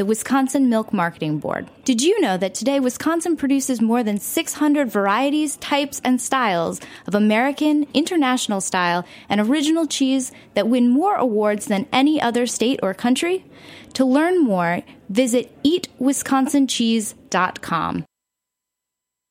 [0.00, 1.68] the Wisconsin Milk Marketing Board.
[1.84, 7.14] Did you know that today Wisconsin produces more than 600 varieties, types, and styles of
[7.14, 12.94] American, international style, and original cheese that win more awards than any other state or
[12.94, 13.44] country?
[13.92, 18.04] To learn more, visit eatwisconsincheese.com.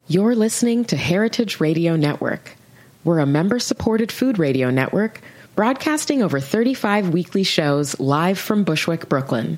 [0.07, 2.55] You're listening to Heritage Radio Network.
[3.03, 5.19] We're a member supported food radio network
[5.55, 9.57] broadcasting over 35 weekly shows live from Bushwick, Brooklyn.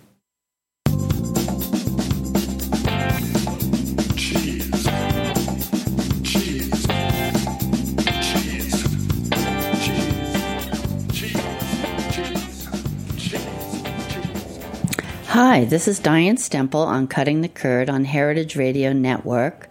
[15.33, 19.69] Hi, this is Diane Stemple on Cutting the Curd on Heritage Radio Network.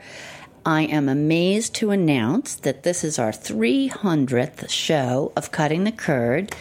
[0.65, 6.57] I am amazed to announce that this is our 300th show of Cutting the Curd.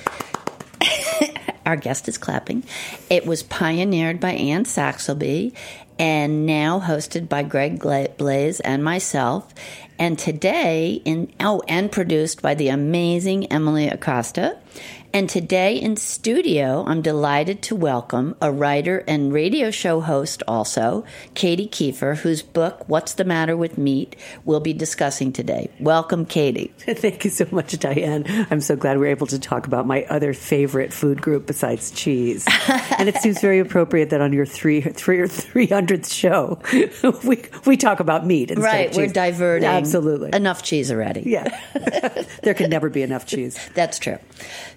[1.65, 2.65] our guest is clapping.
[3.09, 5.53] It was pioneered by Anne Saxelby
[5.97, 9.53] and now hosted by Greg Blais and myself.
[9.97, 14.57] And today, in oh, and produced by the amazing Emily Acosta.
[15.11, 21.03] And today in studio, I'm delighted to welcome a writer and radio show host also,
[21.33, 24.15] Katy Keiffer, whose book, What's the Matter with Meat,
[24.45, 25.71] we'll be discussing today.
[25.79, 26.71] Welcome, Katy.
[26.77, 28.23] Thank you so much, Diane.
[28.51, 32.45] I'm so glad we're able to talk about my other favorite food group besides cheese.
[32.99, 36.59] and it seems very appropriate that on your three, three or 300th show,
[37.27, 38.53] we, we talk about meat.
[38.55, 39.67] Right, we're diverting.
[39.67, 40.29] Absolutely.
[40.33, 41.23] Enough cheese already.
[41.25, 41.59] Yeah.
[42.43, 43.57] there can never be enough cheese.
[43.73, 44.19] That's true.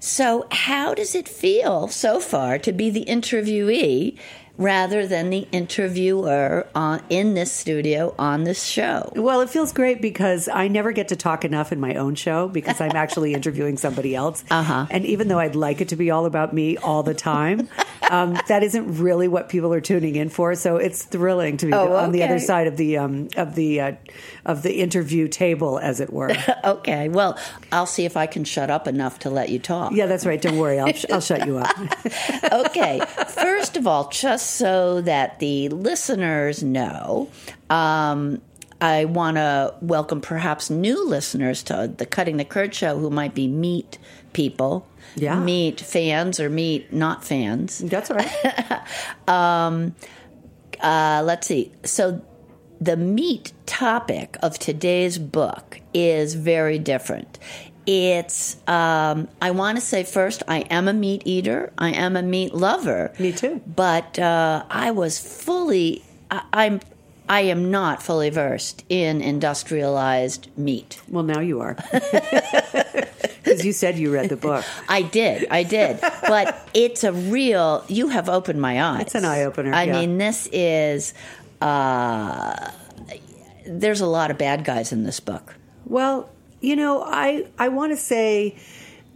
[0.01, 4.17] So so, how does it feel so far to be the interviewee
[4.57, 9.13] rather than the interviewer on, in this studio on this show?
[9.17, 12.47] Well, it feels great because I never get to talk enough in my own show
[12.47, 14.45] because I'm actually interviewing somebody else.
[14.49, 14.87] Uh-huh.
[14.91, 17.69] And even though I'd like it to be all about me all the time,
[18.11, 20.55] um, that isn't really what people are tuning in for.
[20.55, 23.81] So it's thrilling to be oh, on the other side of the um, of the
[23.81, 23.93] uh,
[24.45, 26.33] of the interview table, as it were.
[26.65, 27.09] okay.
[27.09, 27.39] Well,
[27.71, 29.93] I'll see if I can shut up enough to let you talk.
[29.93, 30.41] Yeah, that's right.
[30.41, 30.79] Don't worry.
[30.81, 31.77] I'll, I'll shut you up.
[32.53, 33.01] okay.
[33.29, 37.29] First of all, just so that the listeners know,
[37.71, 38.43] um,
[38.81, 43.33] I want to welcome perhaps new listeners to the Cutting the Curd show who might
[43.35, 43.97] be meat
[44.33, 45.39] people, Yeah.
[45.39, 47.79] meat fans or meat not fans.
[47.79, 48.81] That's all right.
[49.29, 49.95] Um,
[50.81, 51.71] uh, let's see.
[51.85, 52.23] So
[52.83, 57.39] the meat topic of today's book is very different.
[57.87, 61.73] It's, um, I want to say first, I am a meat eater.
[61.79, 63.13] I am a meat lover.
[63.21, 63.61] Me too.
[63.67, 66.81] But uh, I was fully, I, I'm,
[67.29, 71.01] I am not fully versed in industrialized meat.
[71.09, 71.77] Well, now you are.
[73.43, 74.65] Because you said you read the book.
[74.89, 76.01] I did, I did.
[76.01, 79.03] but it's a real, you have opened my eyes.
[79.03, 80.01] It's an eye-opener, I yeah.
[80.01, 81.13] mean, this is,
[81.63, 82.71] uh,
[83.67, 85.55] there's a lot of bad guys in this book.
[85.85, 86.29] Well,
[86.61, 88.57] you know, I I want to say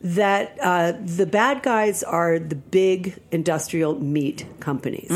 [0.03, 5.11] that uh, the bad guys are the big industrial meat companies.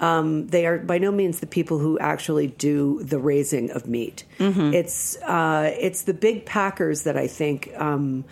[0.00, 4.24] Um, they are by no means the people who actually do the raising of meat.
[4.74, 8.24] It's uh, it's the big packers that I think um,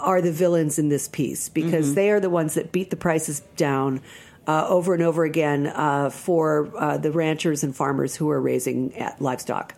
[0.00, 3.40] are the villains in this piece because they are the ones that beat the prices
[3.56, 4.00] down.
[4.46, 8.92] Uh, over and over again uh, for uh, the ranchers and farmers who are raising
[9.00, 9.74] uh, livestock,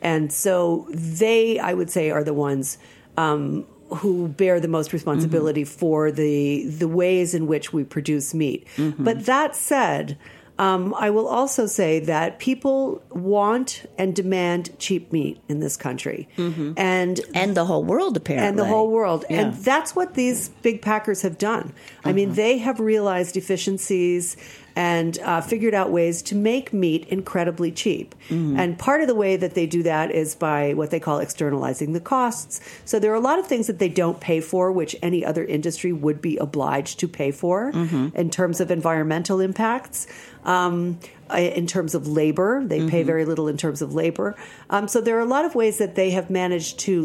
[0.00, 2.78] and so they, I would say, are the ones.
[3.16, 3.66] Um,
[3.96, 5.78] who bear the most responsibility Mm-hmm.
[5.78, 8.66] for the the ways in which we produce meat.
[8.76, 9.02] Mm-hmm.
[9.02, 10.18] But that said,
[10.58, 16.28] um, I will also say that people want and demand cheap meat in this country,
[16.76, 19.24] and and the whole world apparently, and the whole world.
[19.30, 19.40] Yeah.
[19.40, 21.72] And that's what these big packers have done.
[22.04, 24.36] I mean, they have realized efficiencies
[24.78, 28.14] and uh, figured out ways to make meat incredibly cheap.
[28.60, 31.94] And part of the way that they do that is by what they call externalizing
[31.94, 32.60] the costs.
[32.84, 35.44] So there are a lot of things that they don't pay for, which any other
[35.44, 37.70] industry would be obliged to pay for
[38.14, 40.06] in terms of environmental impacts.
[40.44, 41.00] Um,
[41.36, 44.36] in terms of labor, they pay very little in terms of labor.
[44.70, 47.02] Um, so there are a lot of ways that they have managed to,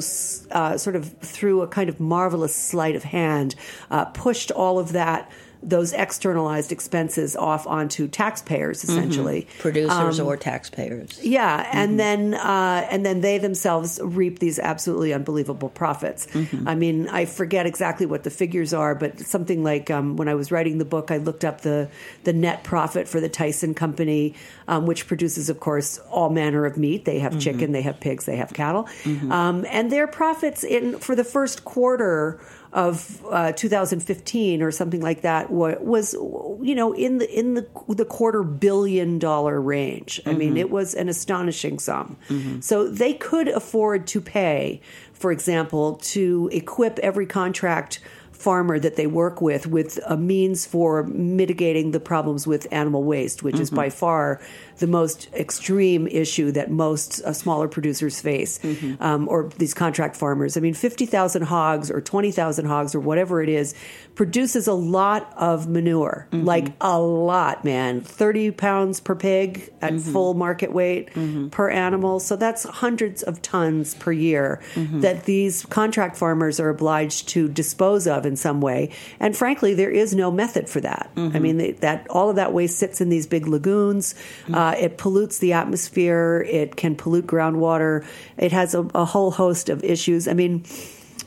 [0.52, 3.56] uh, sort of through a kind of marvelous sleight of hand,
[3.90, 5.30] uh, pushed all of that,
[5.64, 9.48] those externalized expenses off onto taxpayers, essentially.
[9.60, 11.20] producers Um, or taxpayers.
[11.24, 16.28] Yeah, and then uh, and then they themselves reap these absolutely unbelievable profits.
[16.66, 20.36] I mean, I forget exactly what the figures are, but something like um, when I
[20.36, 21.90] was writing the book, I looked up the
[22.24, 24.36] the net profit for the Tyson Company,
[24.68, 27.06] um, which produces, of course, all manner of meat.
[27.06, 28.88] They have chicken, they have pigs, they have cattle,
[29.32, 32.40] um, and their profits in for the first quarter
[32.74, 38.04] of uh, 2015 or something like that was you know in the in the the
[38.04, 40.20] quarter billion dollar range.
[40.26, 40.58] I mean, mm-hmm.
[40.58, 42.18] it was an astonishing sum.
[42.30, 42.62] Mm-hmm.
[42.62, 44.82] So they could afford to pay,
[45.14, 48.00] for example, to equip every contract
[48.32, 53.44] farmer that they work with with a means for mitigating the problems with animal waste,
[53.44, 53.78] which is mm-hmm.
[53.78, 54.42] by far
[54.78, 58.60] the most extreme issue that most uh, smaller producers face,
[59.00, 60.58] um, or these contract farmers.
[60.58, 63.76] I mean, 50,000 hogs or 20,000 hogs or whatever it is
[64.16, 68.02] produces a lot of manure, like a lot, man.
[68.02, 71.10] 30 pounds per pig at full market weight
[71.52, 72.20] per animal.
[72.20, 78.08] So that's hundreds of tons per year that these contract farmers are obliged to dispose
[78.08, 78.92] of in some way.
[79.20, 81.10] And frankly, there is no method for that.
[81.16, 84.14] I mean, they, that all of that waste sits in these big lagoons.
[84.52, 86.46] Uh, Uh, it pollutes the atmosphere.
[86.48, 88.06] It can pollute groundwater.
[88.38, 90.26] It has a, a whole host of issues.
[90.26, 90.64] I mean,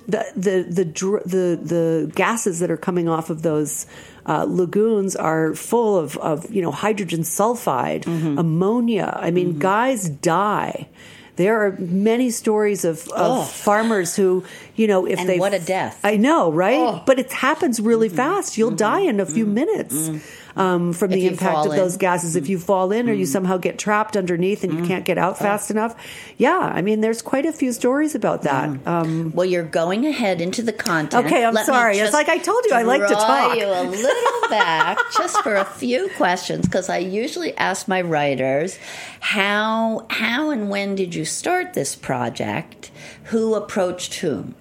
[0.08, 3.86] the the the dr- the, the gases that are coming off of those
[4.24, 8.38] uh, lagoons are full of, of you know hydrogen sulfide, mm-hmm.
[8.38, 9.18] ammonia.
[9.20, 9.58] I mean, mm-hmm.
[9.58, 10.88] guys die.
[11.36, 14.44] There are many stories of, of farmers who,
[14.74, 16.00] you know, if And they what a death.
[16.02, 16.80] I know, right?
[16.80, 17.02] Oh.
[17.04, 18.16] But it happens really mm-hmm.
[18.16, 18.56] fast.
[18.56, 20.08] You'll die in a few minutes
[20.56, 21.78] um, from If the impact of in.
[21.78, 22.34] those gases.
[22.36, 25.38] If you fall in, or you somehow get trapped underneath and you can't get out
[25.38, 25.94] fast enough,
[26.38, 26.58] yeah.
[26.58, 28.70] I mean, there's quite a few stories about that.
[28.86, 31.26] Um, Well, you're going ahead into the content.
[31.26, 31.98] Okay, I'm Let sorry.
[31.98, 33.56] It's like I told you, I like to talk.
[33.56, 38.78] you a little back just for a few questions because I usually ask my writers
[39.20, 42.90] how how and when did you start this project?
[43.24, 44.54] Who approached whom?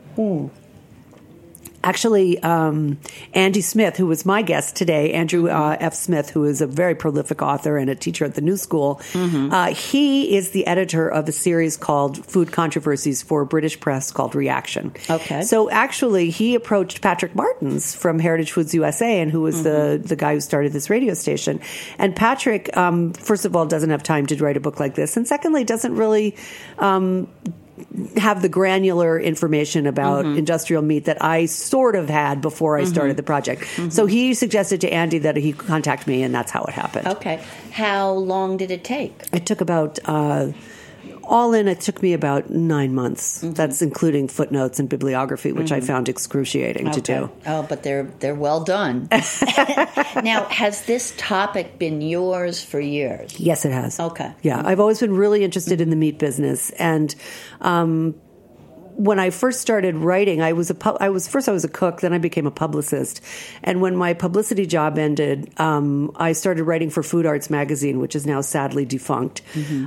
[1.85, 2.97] Actually, um,
[3.33, 5.93] Andy Smith, who was my guest today, Andrew uh, F.
[5.93, 9.67] Smith, who is a very prolific author and a teacher at the New School, uh,
[9.67, 14.95] he is the editor of a series called Food Controversies for British Press called Reaktion.
[15.11, 15.43] Okay.
[15.43, 20.15] So actually, he approached Patrick Martins from Heritage Foods USA, and who was the the
[20.15, 21.61] guy who started this radio station.
[21.99, 25.17] And Patrick, um, first of all, doesn't have time to write a book like this,
[25.17, 26.35] and secondly, doesn't really.
[26.79, 27.27] Um,
[28.17, 30.37] have the granular information about Mm-hmm.
[30.37, 33.61] industrial meat that I sort of had before I started the project.
[33.63, 33.89] Mm-hmm.
[33.89, 37.07] So he suggested to Andy that he contact me, and that's how it happened.
[37.07, 37.43] Okay.
[37.71, 39.13] How long did it take?
[39.33, 40.51] It took about uh,
[41.27, 41.67] all in.
[41.67, 43.43] It took me about nine months.
[43.43, 43.53] Mm-hmm.
[43.53, 47.31] That's including footnotes and bibliography, which I found excruciating to do.
[47.45, 49.07] Oh, but they're they're well done.
[49.11, 53.39] now, has this topic been yours for years?
[53.39, 53.99] Yes, it has.
[53.99, 54.33] Okay.
[54.41, 57.13] Yeah, I've always been really interested in the meat business, and
[57.61, 58.15] um,
[58.97, 61.69] when I first started writing, I was a pu- I was first I was a
[61.69, 63.21] cook, then I became a publicist,
[63.63, 68.15] and when my publicity job ended, um, I started writing for Food Arts magazine, which
[68.15, 69.41] is now sadly defunct.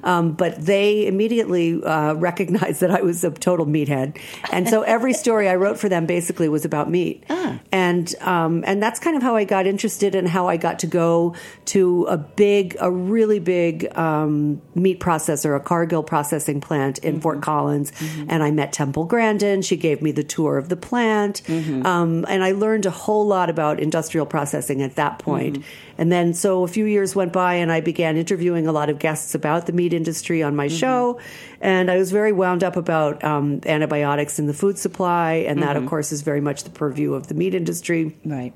[0.04, 4.18] Um, but they immediately uh, recognized that I was a total meathead,
[4.52, 7.24] and so every story I wrote for them basically was about meat,
[7.72, 10.86] and um, and that's kind of how I got interested and how I got to
[10.86, 11.34] go
[11.66, 17.40] to a big, a really big um, meat processor, a Cargill processing plant in Fort
[17.40, 17.92] Collins,
[18.28, 19.62] and I met Temple Grandin.
[19.62, 23.50] She gave me the tour of the plant, um, and I learned a whole lot
[23.50, 25.64] about industrial processing at that point.
[25.96, 28.98] And then, so a few years went by, and I began interviewing a lot of
[28.98, 31.20] guests about the meat industry on my show.
[31.60, 35.76] And I was very wound up about um, antibiotics in the food supply, and that,
[35.76, 38.16] of course, is very much the purview of the meat industry.
[38.24, 38.52] Right.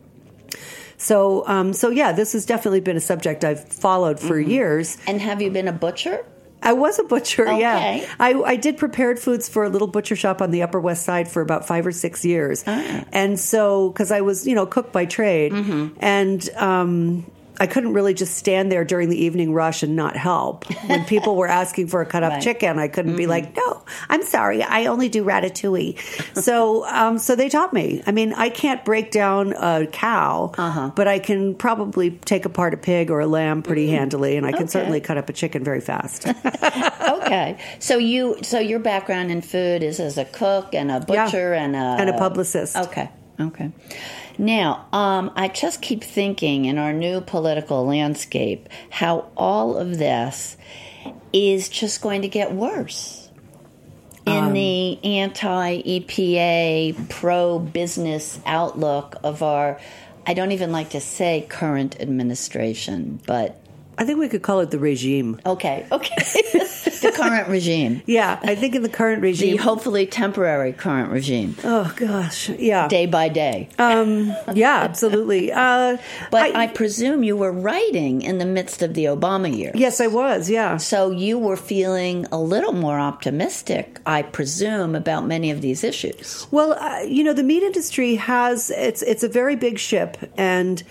[1.03, 4.97] So, um, so yeah, this has definitely been a subject I've followed for years.
[5.09, 6.25] And have you been a butcher?
[6.62, 7.61] I was a butcher, Okay.
[7.61, 8.07] yeah.
[8.21, 11.28] I, I did prepared foods for a little butcher shop on the Upper West Side
[11.28, 12.62] for about five or six years.
[12.66, 13.04] Ah.
[13.12, 15.97] And so, because I was, you know, cook by trade, Mm-hmm.
[16.00, 17.26] and um,
[17.61, 20.65] I couldn't really just stand there during the evening rush and not help.
[20.89, 22.43] When people were asking for a cut up Right.
[22.43, 23.19] chicken, I couldn't Mm-hmm.
[23.19, 25.99] be like, no, I'm sorry, I only do ratatouille.
[26.43, 28.03] so, um, so they taught me.
[28.07, 30.91] I mean, I can't break down a cow, Uh-huh.
[30.97, 34.51] but I can probably take apart a pig or a lamb pretty handily, and I
[34.51, 34.63] can Mm-hmm.
[34.65, 34.71] Okay.
[34.73, 36.27] certainly cut up a chicken very fast.
[37.09, 37.59] okay.
[37.79, 41.25] So you so your background in food is as a cook and a Yeah.
[41.27, 42.77] butcher and a And a publicist.
[42.77, 43.11] Okay.
[43.41, 43.71] Okay.
[44.39, 50.57] Now, um, I just keep thinking in our new political landscape how all of this
[51.33, 53.31] is just going to get worse.
[54.25, 59.81] In Um, the anti EPA, pro business outlook of our,
[60.27, 63.62] I don't even like to say current administration, but
[63.99, 65.41] I think we could call it the regime.
[65.47, 66.15] okay, okay.
[67.03, 68.01] the current regime.
[68.07, 69.59] Yeah, I think in the current The regime.
[69.59, 73.69] hopefully temporary current regime, oh gosh, yeah, day by day.
[73.79, 75.53] Um, yeah, absolutely.
[75.63, 75.97] Uh,
[76.31, 79.75] but I, presume you were writing in the midst of the Obama years.
[79.77, 80.49] yes, I was.
[80.51, 85.85] Yeah, So you were feeling a little more optimistic, I presume, about many of these
[85.85, 86.47] issues.
[86.51, 90.83] Well, uh, you know, the meat industry has it's it's a very big ship, and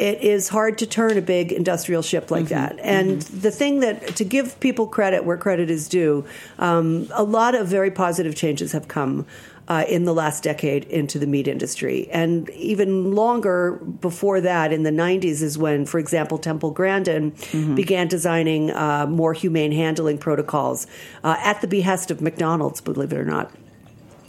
[0.00, 2.78] it is hard to turn a big industrial ship like that.
[2.80, 6.24] And the thing that to give people credit where credit is due,
[6.58, 9.26] um, a lot of very positive changes have come.
[9.68, 12.08] Uh, in the last decade into the meat industry.
[12.10, 17.32] And even longer before that, in the 90s, is when, for example, Temple Grandin
[17.76, 20.88] began designing uh, more humane handling protocols
[21.22, 23.52] uh, at the behest of McDonald's, believe it or not.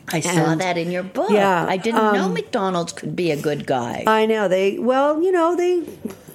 [0.09, 1.29] I saw And- that in your book.
[1.31, 4.03] Yeah, I didn't know um, McDonald's could be a good guy.
[4.07, 4.77] I know they.
[4.79, 5.83] Well, you know they.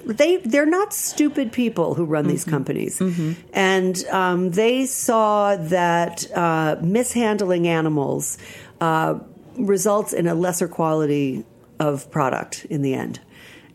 [0.05, 3.01] They they're not stupid people who run these companies,
[3.51, 8.37] and um, they saw that uh, mishandling animals
[8.79, 9.19] uh,
[9.57, 11.43] results in a lesser quality
[11.77, 13.19] of product in the end,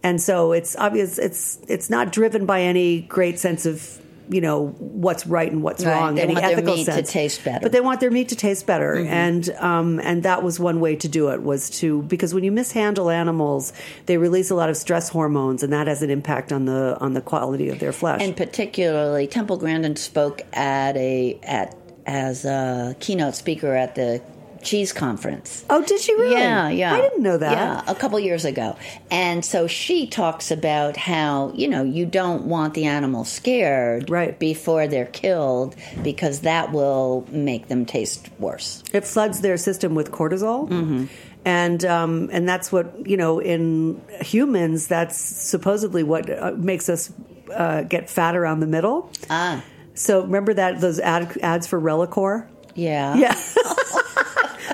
[0.02, 4.68] and so it's obvious it's it's not driven by any great sense of you know
[4.78, 5.92] what's right and what's Right.
[5.94, 7.10] wrong, They any want their ethical meat to sense.
[7.12, 7.60] taste better.
[7.62, 10.96] but they want their meat to taste better, and um, and that was one way
[10.96, 13.72] to do it was to because when you mishandle animals,
[14.06, 17.14] they release a lot of stress hormones, and that has an impact on the on
[17.14, 18.20] the quality of their flesh.
[18.22, 21.76] and particularly, Temple Grandin spoke at a at
[22.06, 24.20] as a keynote speaker at the
[24.62, 25.64] cheese conference.
[25.70, 26.34] oh, did she really?
[26.36, 26.94] Yeah, yeah.
[26.94, 27.52] I didn't know that.
[27.52, 28.76] Yeah, a couple years ago.
[29.10, 34.38] And so she talks about how, you know, you don't want the animal scared Right.
[34.38, 38.82] before they're killed because that will make them taste worse.
[38.92, 40.68] It floods their system with cortisol.
[40.68, 41.04] Mm-hmm.
[41.44, 44.86] And um, and that's what you know in humans.
[44.86, 47.12] That's supposedly what uh, makes us
[47.52, 49.10] uh, get fat around the middle.
[49.28, 49.64] Ah,
[49.94, 52.46] So remember that those ad, ads for Relacore.
[52.76, 53.16] yeah.
[53.16, 53.34] Yeah.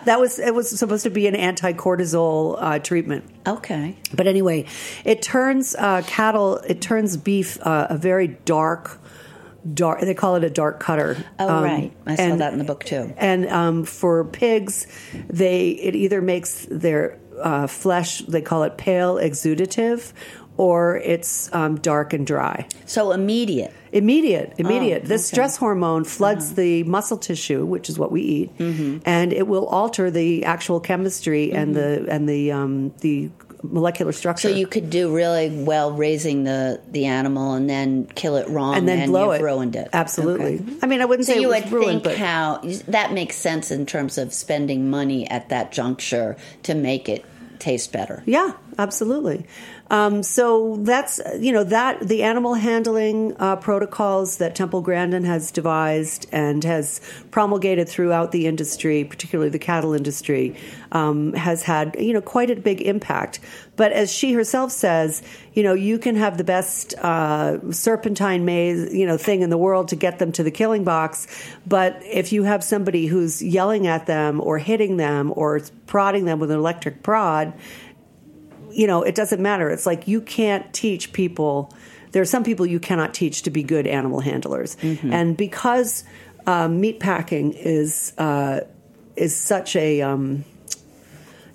[0.08, 3.24] that was it was supposed to be an anti-cortisol uh, treatment.
[3.46, 3.96] Okay.
[4.14, 4.64] But anyway,
[5.04, 8.98] it turns uh, cattle, it turns beef uh, a very dark,
[9.74, 10.00] dark.
[10.00, 11.16] They call it a dark cutter.
[11.38, 11.92] Oh, Um, right.
[12.06, 13.12] I saw and- that in the book too.
[13.16, 14.86] And um, for pigs,
[15.28, 18.20] they it either makes their uh, flesh.
[18.20, 20.12] They call it pale exudative,
[20.58, 22.66] or it's um, dark and dry.
[22.84, 23.72] So immediate.
[23.92, 25.02] Immediate, immediate.
[25.06, 25.34] Oh, This okay.
[25.36, 28.98] stress hormone floods the muscle tissue, which is what we eat, Mm-hmm.
[29.06, 33.30] and it will alter the actual chemistry and the and the um, the
[33.62, 34.48] molecular structure.
[34.50, 38.76] So you could do really well raising the, the animal and then kill it wrong
[38.76, 39.44] and then blow you've it.
[39.44, 39.88] ruined it.
[39.92, 40.56] Absolutely.
[40.60, 40.64] Okay.
[40.80, 43.72] I mean, I wouldn't So say you would ruined, think but how that makes sense
[43.72, 47.24] in terms of spending money at that juncture to make it
[47.58, 48.22] taste better.
[48.26, 49.44] Yeah, absolutely.
[49.90, 55.50] Um, so that's you know that the animal handling uh, protocols that Temple Grandin has
[55.50, 60.56] devised and has promulgated throughout the industry, particularly the cattle industry,
[60.92, 63.40] um, has had you know quite a big impact.
[63.76, 65.22] But as she herself says,
[65.54, 69.58] you know you can have the best uh, serpentine maze you know thing in the
[69.58, 71.26] world to get them to the killing box,
[71.66, 76.38] but if you have somebody who's yelling at them or hitting them or prodding them
[76.38, 77.54] with an electric prod
[78.78, 79.68] you know, it doesn't matter.
[79.70, 81.74] It's like you can't teach people.
[82.12, 84.76] There are some people you cannot teach to be good animal handlers,
[85.12, 86.04] and because
[86.46, 88.60] um, meat packing is uh,
[89.16, 90.44] is such a um,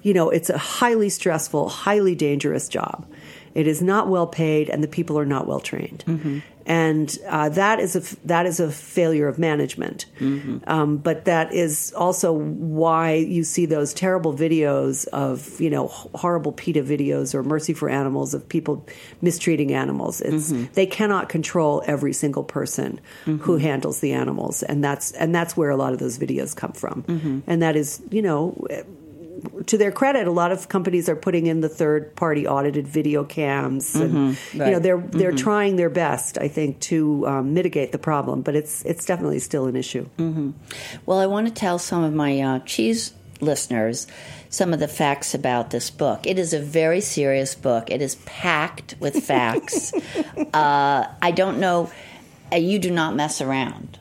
[0.02, 3.08] you know, it's a highly stressful, highly dangerous job.
[3.54, 6.04] It is not well paid, and the people are not well trained.
[6.08, 6.40] Mm-hmm.
[6.66, 10.06] And uh, that is a that is a failure of management.
[10.20, 10.60] Mm-hmm.
[10.66, 16.54] Um, but that is also why you see those terrible videos of you know horrible
[16.54, 18.88] PETA videos or Mercy for Animals of people
[19.22, 20.22] mistreating animals.
[20.22, 20.74] It's Mm-hmm.
[20.74, 25.70] they cannot control every single person who handles the animals, and that's and that's where
[25.70, 27.04] a lot of those videos come from.
[27.04, 27.40] Mm-hmm.
[27.46, 28.56] And that is you know
[29.68, 33.24] to their credit, a lot of companies are putting in the third party audited video
[33.24, 34.60] cams, and you know Mm-hmm.
[34.60, 34.82] Right.
[34.84, 38.42] they're they're trying their best, I think, to um, mitigate the problem.
[38.42, 40.08] But it's it's definitely still an issue.
[41.06, 44.08] Well, I want to tell some of my uh, cheese listeners
[44.50, 46.28] some of the facts about this book.
[46.28, 47.90] It is a very serious book.
[47.90, 49.92] It is packed with facts.
[50.54, 51.92] uh, I don't know.
[52.52, 53.98] Uh, you do not mess around.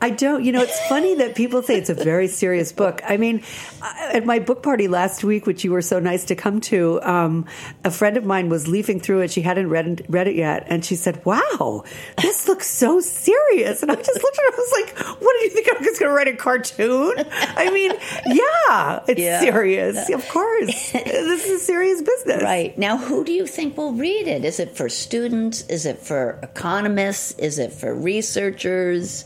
[0.00, 0.44] I don't.
[0.44, 3.00] You know, it's funny that people say it's a very serious book.
[3.06, 3.42] I mean,
[3.82, 7.46] at my book party last week, which you were so nice to come to, um,
[7.84, 9.32] a friend of mine was leafing through it.
[9.32, 11.82] She hadn't read read it yet, and she said, "Wow,
[12.22, 14.52] this looks so serious." And I just looked at her.
[14.52, 17.14] I was like, "What did you think I was going to write a cartoon?"
[17.56, 17.92] I mean,
[18.26, 19.40] yeah, it's Yeah.
[19.40, 20.08] serious.
[20.10, 22.42] Of course, this is serious business.
[22.42, 22.76] Right.
[22.78, 24.44] Now, who do you think will read it?
[24.44, 25.62] Is it for students?
[25.62, 27.32] Is it for economists?
[27.32, 29.24] Is it for researchers?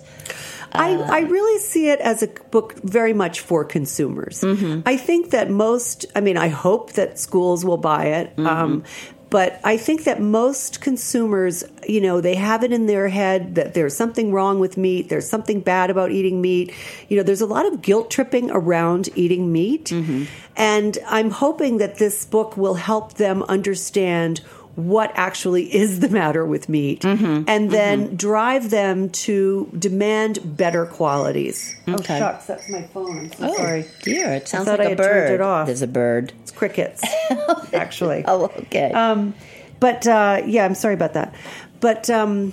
[0.75, 4.41] I, I really see it as a book very much for consumers.
[4.41, 4.81] Mm-hmm.
[4.87, 8.37] I think that most, I mean, I hope that schools will buy it.
[8.37, 8.47] Mm-hmm.
[8.47, 8.85] Um,
[9.33, 13.73] but I think that most consumers, you know, they have it in their head that
[13.73, 15.09] there's something wrong with meat.
[15.09, 16.75] There's something bad about eating meat.
[17.09, 19.87] You know, there's a lot of guilt tripping around eating meat.
[19.87, 20.25] Mm-hmm.
[20.55, 24.43] And I'm hoping that this book will help them understand
[24.75, 31.77] what actually is the matter with meat and then drive them to demand better qualities.
[31.87, 32.17] Okay.
[32.17, 33.19] Oh, shucks, that's my phone.
[33.19, 33.85] I'm so sorry.
[34.03, 35.31] dear, it sounds like I a bird.
[35.33, 35.67] it off.
[35.67, 36.33] There's a bird.
[36.43, 37.03] It's crickets,
[37.75, 38.25] actually.
[38.27, 38.93] Oh, okay.
[38.93, 39.35] Um,
[39.79, 41.35] but uh, yeah, I'm sorry about that.
[41.81, 42.53] But um,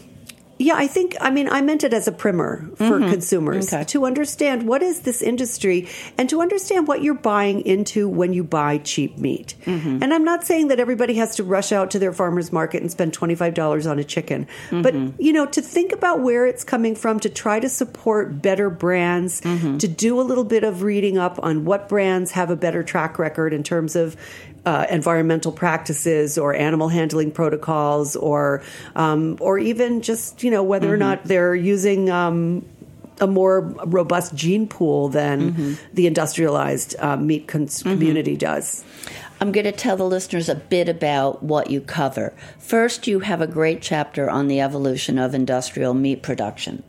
[0.61, 3.75] yeah, I think I mean I meant it as a primer for consumers Mm-hmm.
[3.75, 3.83] Okay.
[3.85, 5.87] to understand what is this industry
[6.17, 9.55] and to understand what you're buying into when you buy cheap meat.
[9.65, 10.03] Mm-hmm.
[10.03, 12.91] And I'm not saying that everybody has to rush out to their farmers market and
[12.91, 15.21] spend twenty five dollars on a chicken, but Mm-hmm.
[15.21, 19.39] you know to think about where it's coming from, to try to support better brands,
[19.41, 19.77] Mm-hmm.
[19.77, 23.17] to do a little bit of reading up on what brands have a better track
[23.17, 24.17] record in terms of
[24.69, 28.61] uh, environmental practices or animal handling protocols or
[28.95, 32.63] um, or even just you know whether or not they're using um,
[33.19, 38.85] a more robust gene pool than the industrialized uh, meat cons- community does.
[39.41, 42.33] I'm going to tell the listeners a bit about what you cover.
[42.59, 46.83] First, you have a great chapter on the evolution of industrial meat production.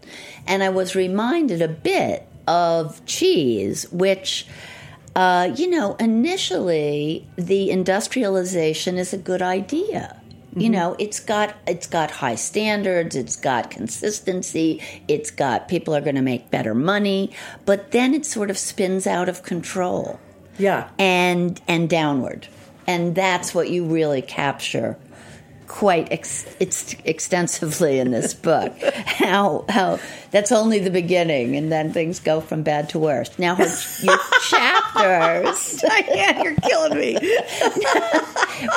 [0.47, 4.47] And I was reminded a bit of cheese, which,
[5.17, 10.17] uh, you know, initially the industrialization is a good idea.
[10.57, 16.01] You know, it's got it's got high standards, it's got consistency, it's got people are
[16.01, 17.31] going to make better money,
[17.67, 20.19] but then it sort of spins out of control
[20.59, 20.89] Yeah.
[20.99, 22.49] and and downward,
[22.85, 24.97] and that's what you really capture
[25.71, 28.77] quite ex- it's extensively in this book.
[29.07, 30.01] how how
[30.33, 33.39] that's only the beginning, and then things go from bad to worse.
[33.39, 33.69] Now her,
[34.01, 37.17] your chapters, yeah, you're killing me.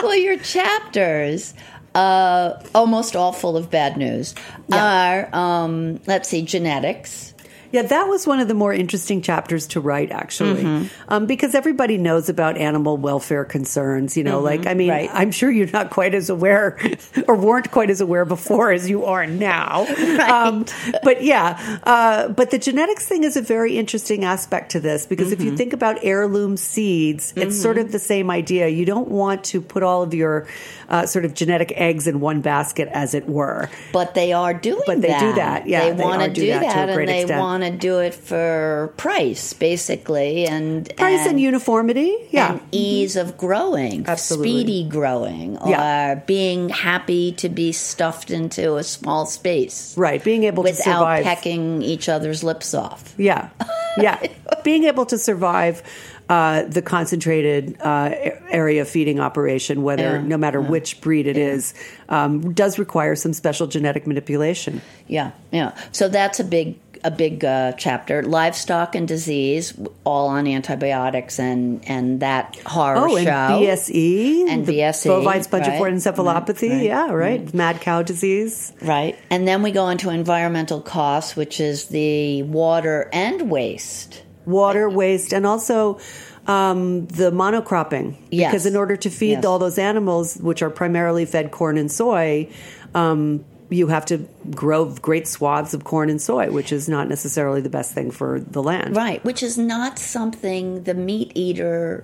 [0.03, 1.55] well, your chapters.
[1.95, 4.33] Uh, almost all full of bad news
[4.71, 7.32] are um, let's see genetics
[7.73, 10.87] Yeah, that was one of the more interesting chapters to write, actually, Mm-hmm.
[11.11, 14.15] um, because everybody knows about animal welfare concerns.
[14.15, 15.07] You know, like I mean, Mm-hmm.
[15.07, 15.09] right.
[15.11, 16.77] I'm sure you're not quite as aware,
[17.27, 19.85] or weren't quite as aware before as you are now.
[20.23, 20.65] Um,
[21.03, 25.31] but yeah, uh, but the genetics thing is a very interesting aspect to this because
[25.31, 25.47] if Mm-hmm.
[25.49, 28.67] you think about heirloom seeds, it's sort of the same idea.
[28.67, 30.47] You don't want to put all of your
[30.89, 33.69] uh, sort of genetic eggs in one basket, as it were.
[33.91, 35.19] But they are doing But they that.
[35.19, 37.39] do that, yeah, They they want to do do that to that, a great extent.
[37.63, 42.51] Want to do it for price, basically, and Price and, uniformity, yeah.
[42.51, 42.69] and mm-hmm.
[42.71, 44.49] ease of growing, Absolutely.
[44.49, 46.15] speedy growing, or Yeah.
[46.15, 51.23] being happy to be stuffed into a small space Right, being able to without survive.
[51.23, 53.13] pecking each other's lips off.
[53.17, 53.49] Yeah,
[53.97, 54.19] yeah.
[54.63, 55.83] Being able to survive
[56.29, 58.09] uh, the concentrated uh,
[58.49, 61.73] area feeding operation, whether Yeah, no matter which breed it is,
[62.09, 64.81] um, does require some special genetic manipulation.
[65.07, 65.75] Yeah, yeah.
[65.91, 68.23] So that's a big a big uh, chapter.
[68.23, 69.73] Livestock and disease,
[70.05, 73.31] all on antibiotics and and that horror Oh, and show.
[73.31, 76.69] BSE And BSE, bovine spongiform right, encephalopathy.
[76.69, 77.53] right, right, yeah, right.
[77.53, 78.71] Mad cow disease.
[78.81, 79.17] Right.
[79.29, 84.21] And then we go into environmental costs, which is the water and waste.
[84.45, 85.99] Water waste and also
[86.47, 88.15] um, the monocropping.
[88.31, 88.51] Yes.
[88.51, 89.45] Because in order to feed Yes.
[89.45, 92.49] all those animals, which are primarily fed corn and soy,
[92.93, 94.17] um, you have to
[94.51, 98.39] grow great swaths of corn and soy, which is not necessarily the best thing for
[98.39, 98.95] the land.
[98.95, 102.03] Right, which is not something the meat eater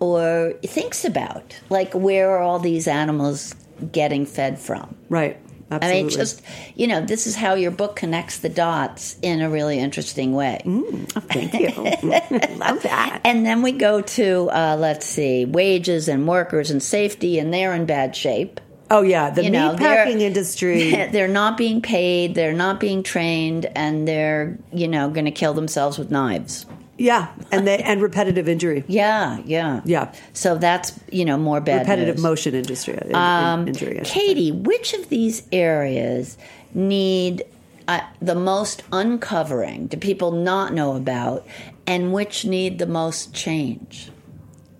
[0.00, 1.58] or thinks about.
[1.70, 3.54] Like, where are all these animals
[3.90, 4.94] getting fed from?
[5.08, 5.38] Right.
[5.70, 5.98] Absolutely.
[5.98, 6.42] I mean, just,
[6.76, 10.62] you know, this is how your book connects the dots in a really interesting way.
[10.64, 11.68] Thank you.
[12.56, 13.20] Love that.
[13.24, 17.74] And then we go to, uh, let's see, wages and workers and safety, and they're
[17.74, 18.60] in bad shape.
[18.90, 20.90] Oh yeah, the You know, meat packing industry.
[21.12, 25.52] they're not being paid, they're not being trained, and they're, you know, going to kill
[25.52, 26.64] themselves with knives.
[26.98, 28.84] Yeah, and they and repetitive injury.
[28.88, 29.80] Yeah, yeah.
[29.84, 30.12] Yeah.
[30.32, 32.22] So that's, you know, more bad repetitive news.
[32.24, 34.00] motion industry in- in- Um, injury.
[34.04, 36.36] Katy, which of these areas
[36.74, 37.44] need
[37.86, 39.86] uh, the most uncovering?
[39.86, 41.46] Do people not know about?
[41.86, 44.10] And which need the most change?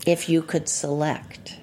[0.04, 1.57] If you could select.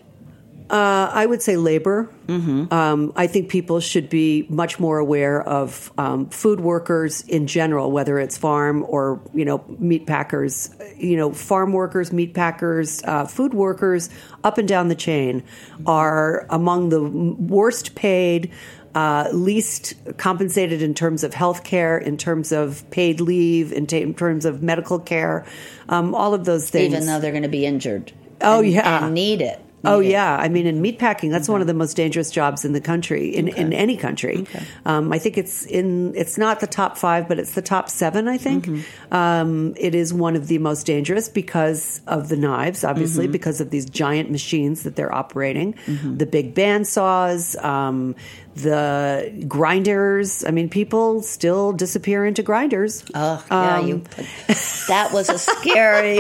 [0.70, 2.10] Uh, I would say labor.
[2.28, 7.92] Um, I think people should be much more aware of um, food workers in general,
[7.92, 10.70] whether it's farm or you know meat packers.
[10.98, 14.10] You know, farm workers, meat packers, uh, food workers
[14.44, 15.44] up and down the chain
[15.86, 18.52] are among the worst paid.
[18.96, 23.98] Uh, least compensated in terms of health care, in terms of paid leave, in, ta-
[23.98, 25.46] in terms of medical care,
[25.90, 26.94] um, all of those things.
[26.94, 28.14] Even though they're going to be injured.
[28.40, 29.04] Oh, and- yeah.
[29.06, 29.60] And need it.
[29.86, 32.82] Oh yeah, I mean, in meatpacking, that's one of the most dangerous jobs in the
[32.82, 34.46] country, in, in any country.
[34.86, 36.14] Um, I think it's in.
[36.16, 38.28] It's not the top five, but it's the top seven.
[38.28, 38.68] I think
[39.12, 43.70] um, it is one of the most dangerous because of the knives, obviously, because of
[43.70, 45.76] these giant machines that they're operating,
[46.18, 48.16] the big bandsaws, um,
[48.56, 50.44] the grinders.
[50.46, 53.04] I mean, people still disappear into grinders.
[53.14, 54.04] Oh, yeah, Um, you
[54.88, 56.20] that was a scary.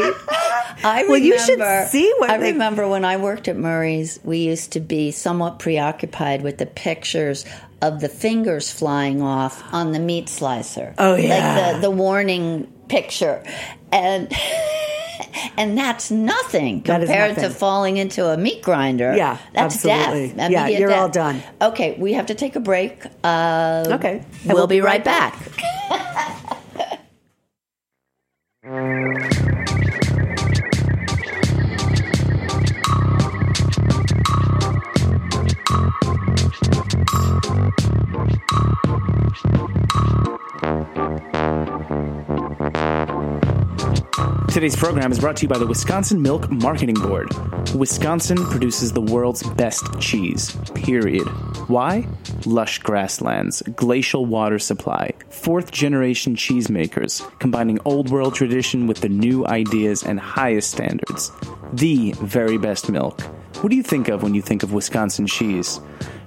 [0.83, 4.19] I remember, Well, you should see what I they- remember when I worked at Murray's.
[4.23, 7.45] We used to be somewhat preoccupied with the pictures
[7.81, 10.95] of the fingers flying off on the meat slicer.
[10.97, 11.29] Oh, yeah.
[11.29, 13.43] like the the warning picture,
[13.91, 14.31] and
[15.57, 19.15] and that's nothing That compared to falling into a meat grinder.
[19.15, 20.35] Yeah, that's absolutely.
[20.35, 20.51] death.
[20.51, 21.41] Yeah, you're all done.
[21.61, 23.03] Okay, we have to take a break.
[23.23, 25.35] Uh, Okay, And we'll, be right back.
[44.49, 47.27] Today's program is brought to you by the Wisconsin Milk Marketing Board.
[47.75, 51.27] Wisconsin produces the world's best cheese, period.
[51.67, 52.07] Why?
[52.45, 59.45] Lush grasslands, glacial water supply, fourth generation cheesemakers, combining old world tradition with the new
[59.47, 61.31] ideas and highest standards.
[61.73, 63.21] The very best milk.
[63.61, 65.81] What do you think of when you think of Wisconsin cheese?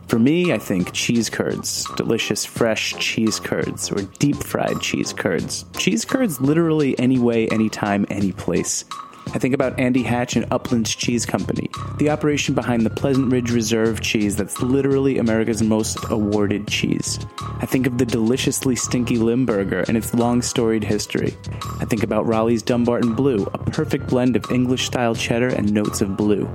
[0.09, 5.67] For me, I think cheese curds, delicious fresh cheese curds, or deep fried cheese curds.
[5.77, 8.87] Cheese curds literally any way, anytime, any place.
[9.35, 13.51] I think about Andy Hatch and Uplands Cheese Company, the operation behind the Pleasant Ridge
[13.51, 17.19] Reserve cheese that's literally America's most awarded cheese.
[17.61, 21.37] I think of the deliciously stinky Limburger and its long storied history.
[21.79, 26.01] I think about Roelli's Dunbarton Blue, a perfect blend of English style cheddar and notes
[26.01, 26.51] of blue.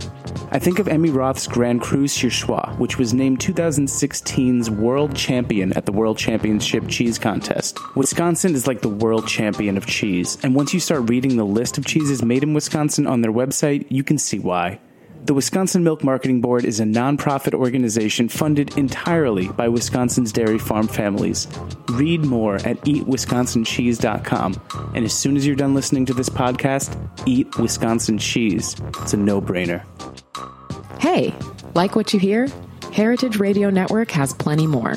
[0.52, 5.86] I think of Emmi Roth's Grand Cru Surchoix, which was named 2016's World Champion at
[5.86, 7.78] the World Championship Cheese Contest.
[7.96, 11.78] Wisconsin is like the world champion of cheese, and once you start reading the list
[11.78, 12.63] of cheeses made in Wisconsin
[13.08, 14.80] on their website, you can see why.
[15.26, 20.86] The Wisconsin Milk Marketing Board is a nonprofit organization funded entirely by Wisconsin's dairy farm
[20.86, 21.48] families.
[21.92, 24.62] Read more at eatwisconsincheese.com.
[24.94, 26.94] And as soon as you're done listening to this podcast,
[27.26, 28.76] eat Wisconsin cheese.
[29.02, 29.86] It's a no brainer.
[31.00, 31.34] Hey,
[31.74, 32.50] like what you hear?
[32.92, 34.96] Heritage Radio Network has plenty more.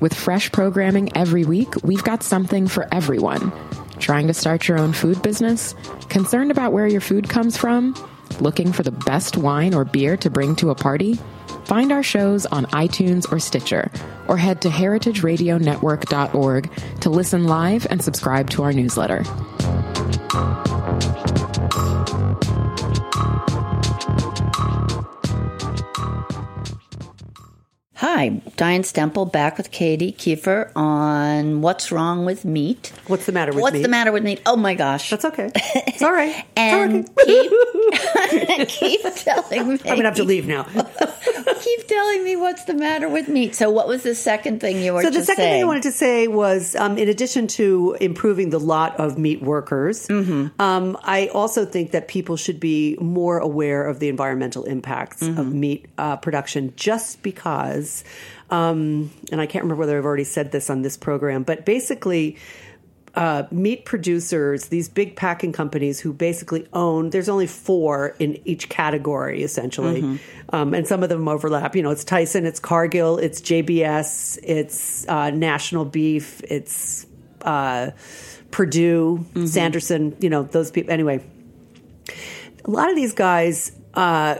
[0.00, 3.52] With fresh programming every week, we've got something for everyone.
[3.98, 5.74] Trying to start your own food business?
[6.08, 7.94] Concerned about where your food comes from?
[8.40, 11.18] Looking for the best wine or beer to bring to a party?
[11.64, 13.90] Find our shows on iTunes or Stitcher,
[14.26, 19.24] or head to heritageradionetwork.org to listen live and subscribe to our newsletter.
[27.98, 32.92] Hi, Diane Stemple back with Katy Keiffer on What's Wrong with Meat.
[33.08, 33.82] What's the matter with What's meat?
[33.82, 34.40] the matter with meat?
[34.46, 35.10] Oh my gosh.
[35.10, 35.50] That's okay.
[35.74, 36.44] It's all right.
[36.56, 38.68] and It's all right.
[38.68, 39.80] keep, keep telling me.
[39.84, 40.64] I'm gonna have to leave now.
[41.60, 43.54] Keep telling me what's the matter with meat.
[43.54, 45.02] So, what was the second thing you were?
[45.02, 48.50] So the just second thing I wanted to say was, um, in addition to improving
[48.50, 50.60] the lot of meat workers, Mm-hmm.
[50.60, 55.40] um, I also think that people should be more aware of the environmental impacts Mm-hmm.
[55.40, 56.72] of meat uh, production.
[56.76, 58.04] Just because,
[58.50, 62.36] um, and I can't remember whether I've already said this on this program, but basically.
[63.14, 68.68] Uh, meat producers, these big packing companies who basically own, there's only four in each
[68.68, 70.02] category, essentially.
[70.50, 71.74] Um, and some of them overlap.
[71.74, 77.06] You know, it's Tyson, it's Cargill, it's JBS, it's uh, National Beef, it's
[77.42, 77.90] uh,
[78.50, 80.92] Perdue, Sanderson, you know, those people.
[80.92, 81.24] Anyway,
[82.64, 84.36] a lot of these guys uh,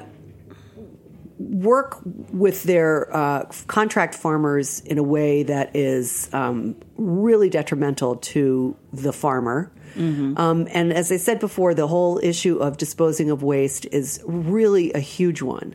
[1.39, 8.77] work with their uh, contract farmers in a way that is um, really detrimental to
[8.93, 9.73] the farmer.
[10.37, 14.93] Um, and as I said before, the whole issue of disposing of waste is really
[14.93, 15.75] a huge one.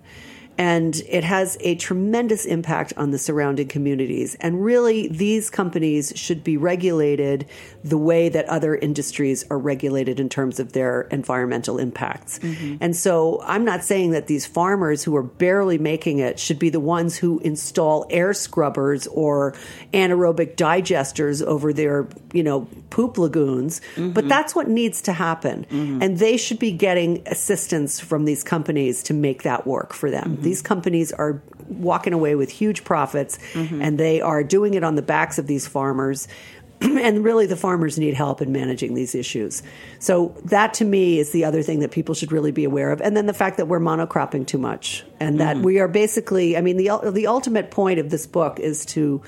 [0.57, 4.35] And it has a tremendous impact on the surrounding communities.
[4.39, 7.47] And really, these companies should be regulated
[7.83, 12.39] the way that other industries are regulated in terms of their environmental impacts.
[12.39, 12.77] Mm-hmm.
[12.81, 16.69] And so I'm not saying that these farmers who are barely making it should be
[16.69, 19.55] the ones who install air scrubbers or
[19.93, 24.27] anaerobic digesters over their, you know, poop lagoons, but mm-hmm.
[24.27, 25.65] that's what needs to happen.
[25.65, 26.01] Mm-hmm.
[26.01, 30.37] And they should be getting assistance from these companies to make that work for them.
[30.43, 30.67] These mm-hmm.
[30.67, 33.81] companies are walking away with huge profits mm-hmm.
[33.81, 36.27] and they are doing it on the backs of these farmers.
[36.81, 39.63] and really, the farmers need help in managing these issues.
[39.99, 43.01] So, that to me is the other thing that people should really be aware of.
[43.01, 45.65] And then the fact that we're monocropping too much and that mm-hmm.
[45.65, 49.21] we are basically, I mean, the, the ultimate point of this book is to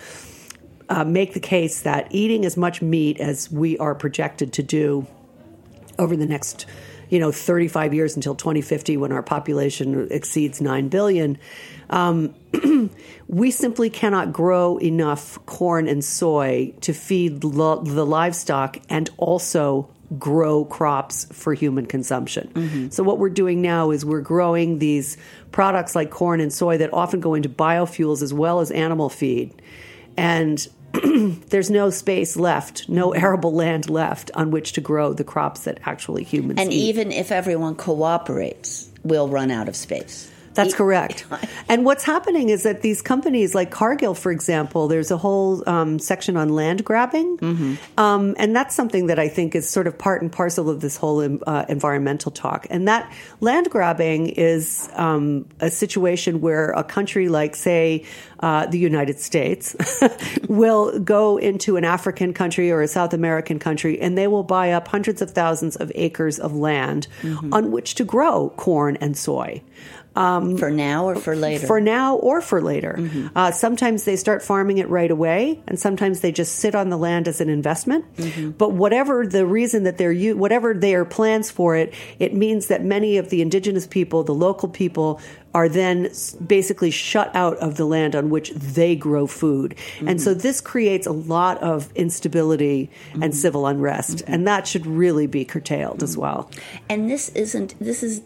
[0.89, 5.07] uh, make the case that eating as much meat as we are projected to do
[5.97, 6.65] over the next
[7.09, 11.37] you know 35 years until 2050 when our population exceeds 9 billion
[11.89, 12.33] um,
[13.27, 19.89] we simply cannot grow enough corn and soy to feed lo- the livestock and also
[20.19, 22.51] grow crops for human consumption.
[22.91, 25.17] So what we're doing now is we're growing these
[25.51, 29.61] products like corn and soy that often go into biofuels as well as animal feed.
[30.17, 30.65] And
[31.49, 35.79] there's no space left, no arable land left on which to grow the crops that
[35.85, 36.77] actually humans And eat.
[36.89, 40.31] even if everyone cooperates, we'll run out of space.
[40.55, 41.25] That's correct.
[41.67, 45.97] And what's happening is that these companies, like Cargill, for example, there's a whole um,
[45.97, 47.39] section on land grabbing,
[47.97, 50.95] um, and that's something that I think is sort of part and parcel of this
[50.95, 52.67] whole uh, environmental talk.
[52.69, 58.05] And that land grabbing is um, a situation where a country like, say,
[58.41, 59.75] uh, the United States
[60.47, 64.71] will go into an African country or a South American country, and they will buy
[64.71, 67.07] up hundreds of thousands of acres of land
[67.51, 69.63] on which to grow corn and soy
[70.15, 71.67] for now or for later.
[71.67, 72.95] for now or for later.
[72.97, 73.27] Mm-hmm.
[73.35, 76.97] Uh, sometimes they start farming it right away, and sometimes they just sit on the
[76.97, 78.05] land as an investment.
[78.15, 78.51] Mm-hmm.
[78.51, 83.17] But whatever the reason that they're whatever their plans for it, it means that many
[83.17, 85.19] of the indigenous people, the local people,
[85.53, 86.11] are then
[86.45, 89.73] basically shut out of the land on which they grow food.
[90.05, 92.89] And so this creates a lot of instability
[93.21, 96.51] and civil unrest, and that should really be curtailed as well.
[96.89, 98.21] And this isn't, this is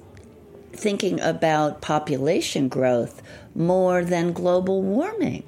[0.73, 3.21] thinking about population growth
[3.55, 5.43] more than global warming.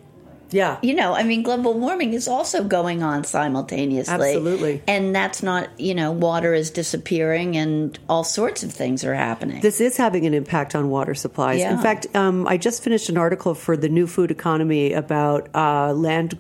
[0.52, 0.80] Yeah.
[0.82, 4.14] You know, I mean, global warming is also going on simultaneously.
[4.14, 4.84] Absolutely.
[4.88, 9.62] And that's not, you know, water is disappearing and all sorts of things are happening.
[9.62, 11.60] This is having an impact on water supplies.
[11.60, 11.74] Yeah.
[11.74, 15.94] In fact, um, I just finished an article for the New Food Economy about uh,
[15.94, 16.38] land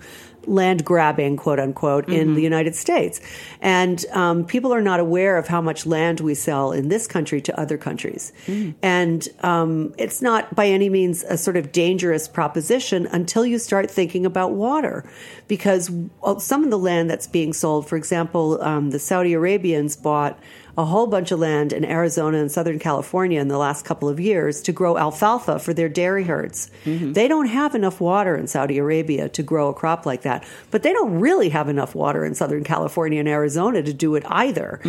[0.47, 3.21] land grabbing, quote unquote, in the United States,
[3.61, 7.41] and um, people are not aware of how much land we sell in this country
[7.41, 8.33] to other countries,
[8.81, 13.89] and um, it's not by any means a sort of dangerous proposition until you start
[13.91, 15.03] thinking about water,
[15.47, 15.91] because
[16.39, 20.39] some of the land that's being sold, for example, um, the Saudi Arabians bought
[20.77, 24.19] a whole bunch of land in Arizona and Southern California in the last couple of
[24.19, 26.69] years to grow alfalfa for their dairy herds.
[27.13, 30.83] They don't have enough water in Saudi Arabia to grow a crop like that, but
[30.83, 34.79] they don't really have enough water in Southern California and Arizona to do it either.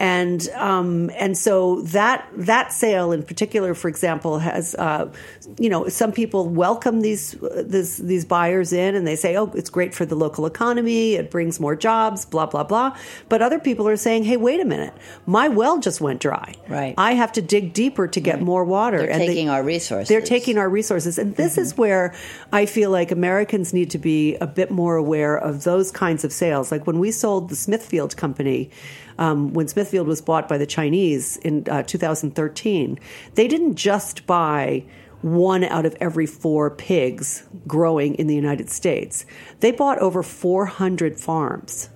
[0.00, 5.10] And um, and so that that sale in particular, for example, has uh,
[5.58, 9.50] you know some people welcome these uh, this, these buyers in and they say, oh,
[9.54, 12.96] it's great for the local economy, it brings more jobs, blah blah blah.
[13.28, 14.94] But other people are saying, hey, wait a minute,
[15.26, 16.54] my well just went dry.
[16.68, 16.94] Right.
[16.98, 18.98] I have to dig deeper to get more water.
[18.98, 20.08] They're And they- taking our resources.
[20.08, 21.18] They're taking our resources.
[21.18, 22.14] And this is where
[22.52, 26.32] I feel like Americans need to be a bit more aware of those kinds of
[26.32, 26.70] sales.
[26.72, 28.70] Like when we sold the Smithfield company,
[29.18, 32.98] um, when Smithfield was bought by the Chinese in uh, 2013,
[33.34, 34.84] they didn't just buy
[35.20, 39.24] one out of every four pigs growing in the United States.
[39.60, 41.88] They bought over 400 farms.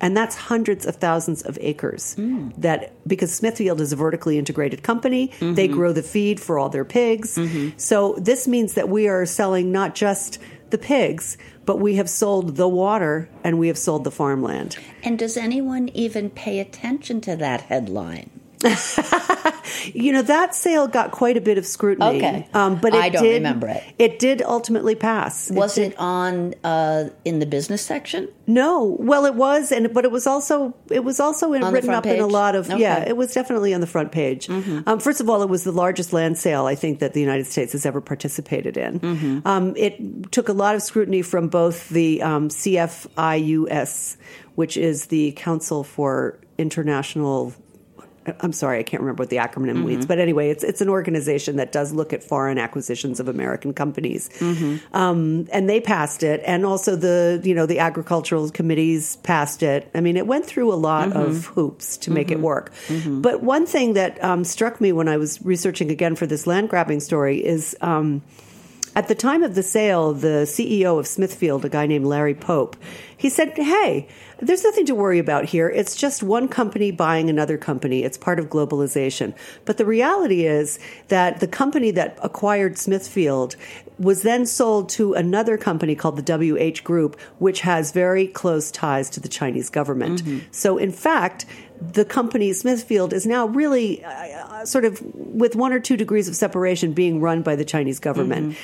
[0.00, 2.16] And that's hundreds of thousands of acres.
[2.18, 2.54] Mm.
[2.56, 5.74] That because Smithfield is a vertically integrated company, they mm-hmm.
[5.74, 7.36] grow the feed for all their pigs.
[7.36, 7.76] Mm-hmm.
[7.76, 10.38] So this means that we are selling not just
[10.70, 11.36] the pigs,
[11.66, 14.78] but we have sold the water and we have sold the farmland.
[15.02, 18.30] And does anyone even pay attention to that headline?
[19.94, 22.18] You know that sale got quite a bit of scrutiny.
[22.18, 22.48] Okay.
[22.52, 23.82] um, but it I don't did, remember it.
[23.98, 25.50] It did ultimately pass.
[25.50, 28.28] Was did- it on uh, in the business section?
[28.46, 32.04] No, well, it was, and but it was also it was also in, written up
[32.04, 32.80] in a lot of Okay.
[32.80, 33.08] yeah.
[33.08, 34.50] It was definitely on the front page.
[34.50, 37.46] Um, first of all, it was the largest land sale I think that the United
[37.46, 39.42] States has ever participated in.
[39.44, 44.16] Um, it took a lot of scrutiny from both the um, CFIUS,
[44.56, 47.54] which is the Council for International
[48.40, 51.56] I'm sorry, I can't remember what the acronym means, but anyway, it's it's an organization
[51.56, 54.30] that does look at foreign acquisitions of American companies,
[54.92, 59.90] um, and they passed it, and also the you know the agricultural committees passed it.
[59.94, 62.72] I mean, it went through a lot of hoops to make it work.
[63.22, 66.68] But one thing that um, struck me when I was researching again for this land
[66.70, 67.76] grabbing story is.
[67.80, 68.22] Um,
[68.96, 72.76] at the time of the sale, the CEO of Smithfield, a guy named Larry Pope,
[73.16, 74.08] he said, Hey,
[74.40, 75.68] there's nothing to worry about here.
[75.68, 78.02] It's just one company buying another company.
[78.02, 79.34] It's part of globalization.
[79.64, 83.56] But the reality is that the company that acquired Smithfield
[83.98, 89.10] was then sold to another company called the WH Group, which has very close ties
[89.10, 90.24] to the Chinese government.
[90.24, 90.38] Mm-hmm.
[90.50, 91.44] So, in fact,
[91.80, 96.36] the company Smithfield is now really uh, sort of with one or two degrees of
[96.36, 98.56] separation being run by the Chinese government.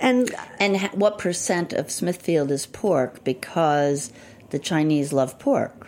[0.00, 3.22] And And ha- what percent of Smithfield is pork?
[3.24, 4.12] Because
[4.50, 5.83] the Chinese love pork.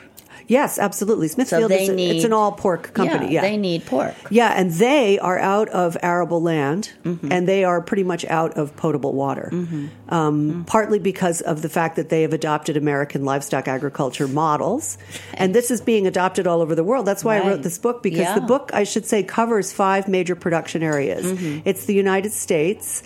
[0.47, 1.29] Yes, absolutely.
[1.29, 3.33] Smithfield they is a, need- it's an all pork company.
[3.33, 4.15] Yeah, they need pork.
[4.31, 7.31] Yeah, and they are out of arable land, Mm-hmm.
[7.33, 9.49] and they are pretty much out of potable water.
[9.53, 10.63] Um, Mm-hmm.
[10.63, 14.99] Partly because of the fact that they have adopted American livestock agriculture models,
[15.35, 17.07] and this is being adopted all over the world.
[17.07, 20.35] That's why I wrote this book because the book, I should say, covers five major
[20.37, 21.25] production areas.
[21.27, 21.61] Mm-hmm.
[21.69, 23.03] It's the United States,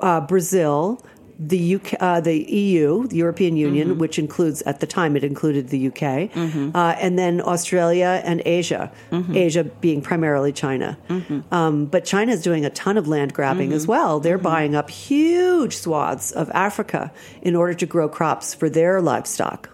[0.00, 1.02] uh, Brazil.
[1.42, 3.98] The UK, uh, the EU, the European Union, Mm-hmm.
[3.98, 6.28] which includes at the time it included the UK,
[6.74, 8.92] uh, and then Australia and Asia.
[9.10, 9.34] Mm-hmm.
[9.36, 10.98] Asia being primarily China,
[11.50, 13.76] um, but China is doing a ton of land grabbing Mm-hmm.
[13.76, 14.20] as well.
[14.20, 19.70] They're buying up huge swaths of Africa in order to grow crops for their livestock.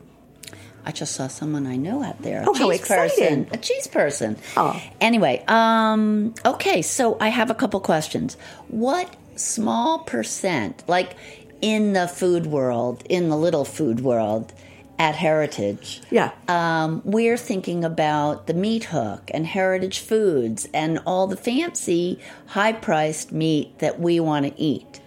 [0.84, 2.42] I just saw someone I know out there.
[2.42, 3.44] A Oh, how cheese exciting.
[3.46, 3.48] person.
[3.52, 4.36] A cheese person.
[4.56, 4.80] Oh.
[5.00, 8.36] Anyway, um, okay, so I have a couple questions.
[8.68, 11.16] What small percent, like
[11.60, 14.52] in the food world, in the little food world
[14.98, 16.30] at Heritage, Yeah.
[16.48, 22.72] um, we're thinking about the meat hook and heritage foods and all the fancy, high
[22.72, 25.00] priced meat that we want to eat.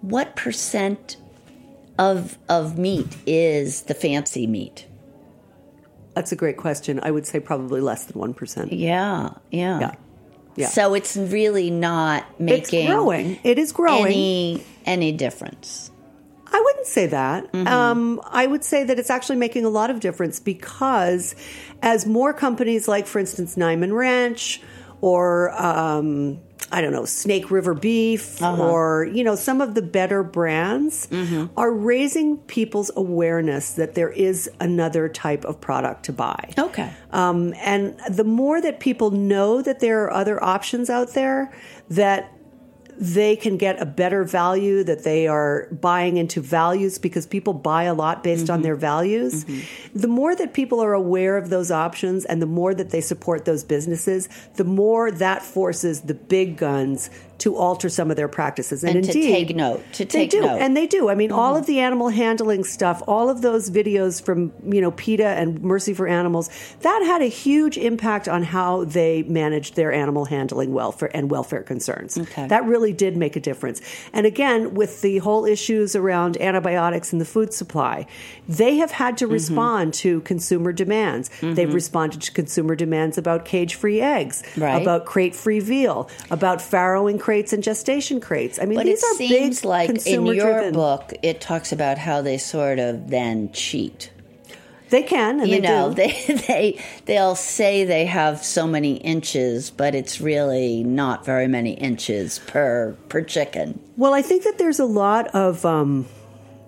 [0.00, 1.16] What percent
[1.98, 4.86] of, of meat is the fancy meat?
[6.14, 6.98] That's a great question.
[7.02, 8.72] I would say probably less than one percent.
[8.72, 9.78] Yeah, yeah.
[9.80, 9.94] Yeah.
[10.56, 10.66] Yeah.
[10.68, 13.38] So it's really not making It's growing.
[13.44, 14.06] It is growing.
[14.06, 15.90] any any difference.
[16.50, 17.52] I wouldn't say that.
[17.52, 17.66] Mm-hmm.
[17.68, 21.34] Um, I would say that it's actually making a lot of difference because
[21.82, 24.62] as more companies, like for instance, Niman Ranch
[25.02, 26.40] or um,
[26.72, 28.62] I don't know, Snake River Beef Uh-huh.
[28.62, 31.46] or you know some of the better brands Mm-hmm.
[31.58, 36.50] are raising people's awareness that there is another type of product to buy.
[36.58, 36.90] Okay.
[37.12, 41.52] Um, and the more that people know that there are other options out there,
[41.90, 42.32] that
[43.00, 47.84] they can get a better value, that they are buying into values because people buy
[47.84, 48.64] a lot based on mm-hmm.
[48.64, 49.44] their values.
[49.44, 49.98] Mm-hmm.
[49.98, 53.44] The more that people are aware of those options and the more that they support
[53.44, 58.82] those businesses, the more that forces the big guns to alter some of their practices.
[58.82, 60.60] And, And to indeed, take note, to they do, note.
[60.60, 61.08] and they do.
[61.08, 61.60] I mean, all mm-hmm.
[61.60, 65.94] of the animal handling stuff, all of those videos from you know PETA and Mercy
[65.94, 71.10] for Animals, that had a huge impact on how they managed their animal handling welfare
[71.14, 72.18] and welfare concerns.
[72.18, 72.48] Okay.
[72.48, 73.80] That really did make a difference.
[74.12, 78.06] And again, with the whole issues around antibiotics in the food supply,
[78.48, 79.32] they have had to Mm-hmm.
[79.34, 81.30] respond to consumer demands.
[81.42, 84.80] They've responded to consumer demands about cage-free eggs, Right.
[84.80, 88.58] about crate-free veal, about farrowing crates and gestation crates.
[88.58, 90.72] I mean, But these it are seems big like in your driven.
[90.74, 94.10] book it talks about how they sort of then cheat.
[94.90, 95.96] They can, and you they know, do.
[95.96, 101.72] they they they'll say they have so many inches, but it's really not very many
[101.72, 103.78] inches per per chicken.
[103.98, 106.06] well, I think that there's a lot of um,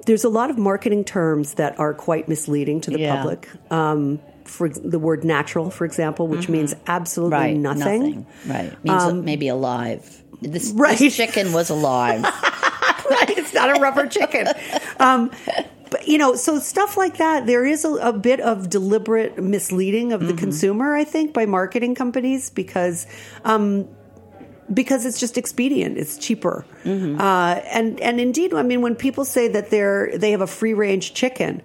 [0.07, 3.17] there's a lot of marketing terms that are quite misleading to the Yeah.
[3.17, 3.49] public.
[3.71, 8.27] Um, for the word natural, for example, which means absolutely Right, nothing.
[8.49, 10.23] Right, means Um, maybe alive.
[10.43, 10.99] this, Right.
[10.99, 12.23] this chicken was alive.
[13.11, 13.31] right?
[13.31, 14.49] It's not a rubber chicken.
[14.99, 15.31] Um,
[15.91, 20.13] but you know, so stuff like that, there is a, a bit of deliberate misleading
[20.13, 23.07] of the consumer, I think, by marketing companies because.
[23.45, 23.87] Um,
[24.73, 29.49] because it's just expedient, it's cheaper, uh, and and indeed, I mean, when people say
[29.49, 31.63] that they're they have a free range chicken,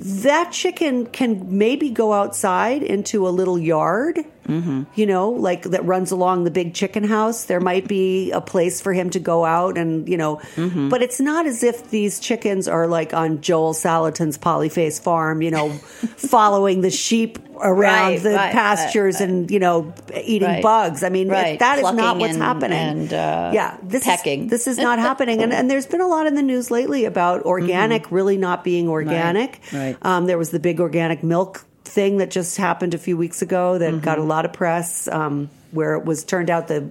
[0.00, 6.10] that chicken can maybe go outside into a little yard, you know, like that runs
[6.10, 7.44] along the big chicken house.
[7.44, 11.20] There might be a place for him to go out and, you know, but it's
[11.20, 15.70] not as if these chickens are like on Joel Salatin's Polyface farm, you know,
[16.16, 21.02] following the sheep around Right, the right, pastures and, you know, eating bugs.
[21.02, 22.78] I mean, that is not what's and- happening.
[22.78, 24.44] and, uh, yeah, this pecking.
[24.44, 25.42] is this is not happening.
[25.42, 28.88] And, and there's been a lot in the news lately about organic really not being
[28.88, 29.62] organic.
[29.62, 29.76] Mm-hmm.
[29.76, 29.96] Right.
[30.02, 33.78] Um, there was the big organic milk thing that just happened a few weeks ago
[33.78, 34.28] that got a Mm-hmm.
[34.30, 36.90] lot of press, um, where it was turned out the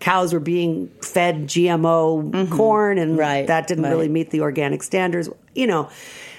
[0.00, 3.20] cows were being fed GMO corn, and Mm-hmm.
[3.20, 5.28] Right, that didn't really meet the organic standards.
[5.54, 5.90] You know.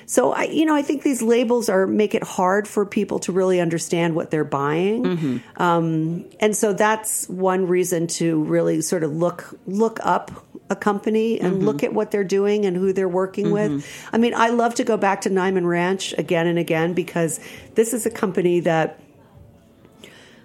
[0.06, 3.32] So I, you know, I think these labels are make it hard for people to
[3.32, 5.62] really understand what they're buying, Mm-hmm.
[5.62, 10.30] um, and so that's one reason to really sort of look look up
[10.70, 11.66] a company and Mm-hmm.
[11.66, 13.86] look at what they're doing and who they're working with.
[14.12, 17.40] I mean, I love to go back to Niman Ranch again and again because
[17.76, 19.00] this is a company that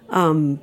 [0.09, 0.59] um,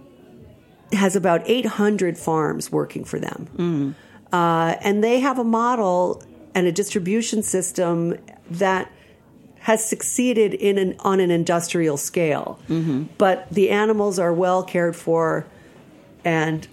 [0.92, 3.94] has about 800 farms working for them.
[4.32, 6.22] Uh, and they have a model
[6.54, 8.16] and a distribution system
[8.50, 8.90] that
[9.60, 12.60] has succeeded in an, on an industrial scale.
[13.18, 15.46] But the animals are well cared for
[16.24, 16.66] and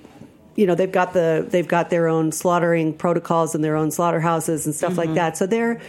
[0.56, 4.66] you know they've got the they've got their own slaughtering protocols and their own slaughterhouses
[4.66, 5.38] and stuff like that.
[5.38, 5.82] So they're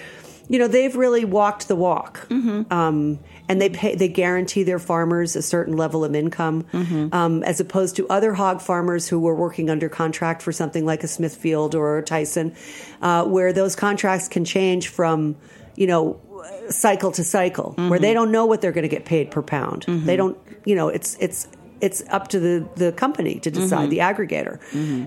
[0.49, 2.27] you know they've really walked the walk,
[2.71, 6.67] um, and they pay they guarantee their farmers a certain level of income,
[7.13, 11.03] um, as opposed to other hog farmers who were working under contract for something like
[11.03, 12.55] a Smithfield or a Tyson,
[13.03, 15.37] uh, where those contracts can change from
[15.77, 16.21] you know
[16.69, 19.85] cycle to cycle, where they don't know what they're going to get paid per pound.
[20.05, 20.37] They don't
[20.67, 21.49] you know it's it's
[21.85, 24.59] it's up to the, the company to decide, the aggregator,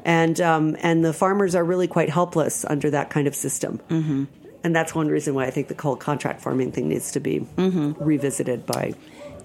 [0.06, 3.80] and um, and the farmers are really quite helpless under that kind of system.
[3.90, 4.26] Mm-hmm.
[4.64, 7.46] And that's one reason why I think the whole contract farming thing needs to be
[7.58, 8.94] revisited by.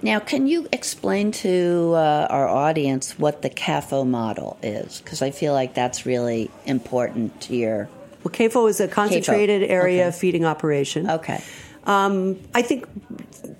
[0.03, 5.01] Now, can you explain to uh, our audience what the CAFO model is?
[5.01, 7.89] Because I feel like that's really important here.
[8.25, 10.17] Well, CAFO is a concentrated area Okay.
[10.19, 11.09] feeding operation.
[11.09, 11.41] Okay.
[11.85, 12.87] Um, I think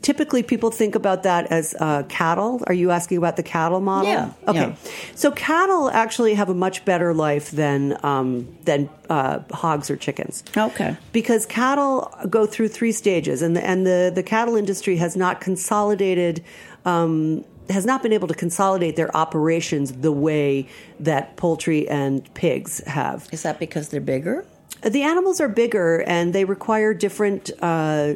[0.03, 2.63] typically people think about that as uh, cattle.
[2.67, 4.11] Are you asking about the cattle model?
[4.11, 4.59] Yeah, Okay.
[4.61, 4.75] yeah.
[5.15, 10.45] So cattle actually have a much better life than um, than uh, hogs or chickens.
[10.57, 10.97] Okay.
[11.13, 15.41] Because cattle go through three stages, and the, and the the cattle industry has not
[15.41, 16.45] consolidated.
[16.85, 20.67] Um, has not been able to consolidate their operations the way
[20.99, 23.29] that poultry and pigs have.
[23.33, 24.45] Is that because they're bigger?
[24.81, 28.15] The animals are bigger and they require different uh,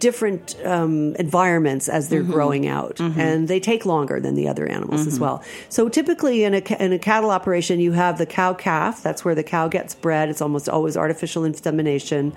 [0.00, 5.06] different um, environments as they're growing out, and they take longer than the other animals
[5.06, 5.44] as well.
[5.68, 9.02] So typically in a in a cattle operation, you have the cow calf.
[9.02, 10.28] That's where the cow gets bred.
[10.28, 12.32] It's almost always artificial insemination,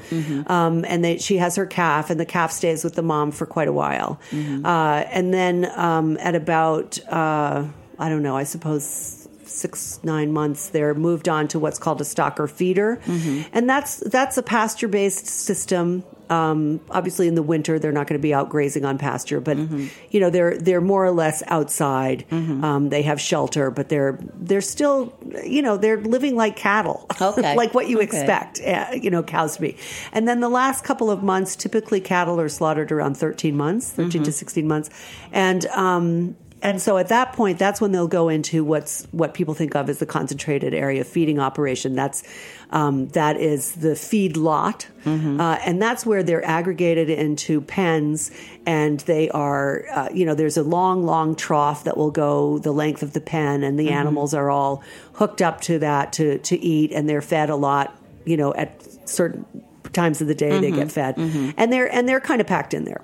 [0.47, 3.47] um, and they, she has her calf, and the calf stays with the mom for
[3.47, 4.19] quite a while,
[4.63, 7.65] uh, and then um, at about uh,
[7.97, 9.18] I don't know, I suppose
[9.49, 12.99] six nine months they're moved on to what's called a stocker feeder.
[13.53, 16.03] And that's that's a pasture based system.
[16.29, 19.57] Um, obviously in the winter they're not going to be out grazing on pasture but
[20.11, 22.23] you know they're they're more or less outside.
[22.31, 27.07] Um, they have shelter but they're they're still you know they're living like cattle.
[27.19, 27.55] Okay.
[27.61, 28.05] like what you Okay.
[28.05, 29.77] expect uh, you know cows to be.
[30.13, 34.21] And then the last couple of months typically cattle are slaughtered around 13 months 13
[34.23, 34.89] to 16 months.
[35.31, 39.53] And um, and so at that point, that's when they'll go into what's what people
[39.53, 41.95] think of as the concentrated area feeding operation.
[41.95, 42.23] That's
[42.71, 44.87] um, that is the feed lot,
[45.39, 48.31] uh, and that's where they're aggregated into pens,
[48.65, 52.71] and they are, uh, you know, there's a long, long trough that will go the
[52.73, 54.83] length of the pen, and the animals are all
[55.13, 57.95] hooked up to that to to eat, and they're fed a lot,
[58.25, 59.45] you know, at certain
[59.93, 61.15] times of the day they get fed,
[61.57, 63.01] and they're and they're kind of packed in there,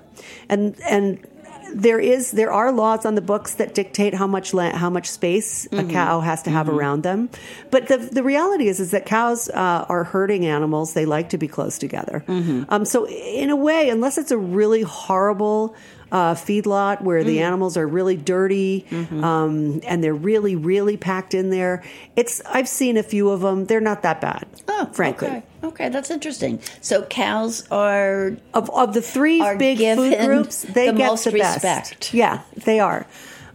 [0.48, 1.26] and and
[1.74, 5.10] there is there are laws on the books that dictate how much land, how much
[5.10, 7.28] space a cow has to have around them.
[7.70, 10.94] But the the reality is is that cows uh, are herding animals.
[10.94, 12.24] They like to be close together.
[12.68, 15.74] Um, so in a way, unless it's a really horrible
[16.12, 21.50] uh, feedlot where the animals are really dirty um, and they're really really packed in
[21.50, 21.82] there,
[22.14, 23.64] it's I've seen a few of them.
[23.66, 24.46] They're not that bad,
[24.94, 25.28] frankly.
[25.28, 25.42] Oh, Okay.
[25.64, 26.60] Okay, that's interesting.
[26.80, 31.32] So cows are of of the three big food groups, they the get most the
[31.32, 31.64] best.
[31.64, 32.14] respect.
[32.14, 33.04] Yeah, they are.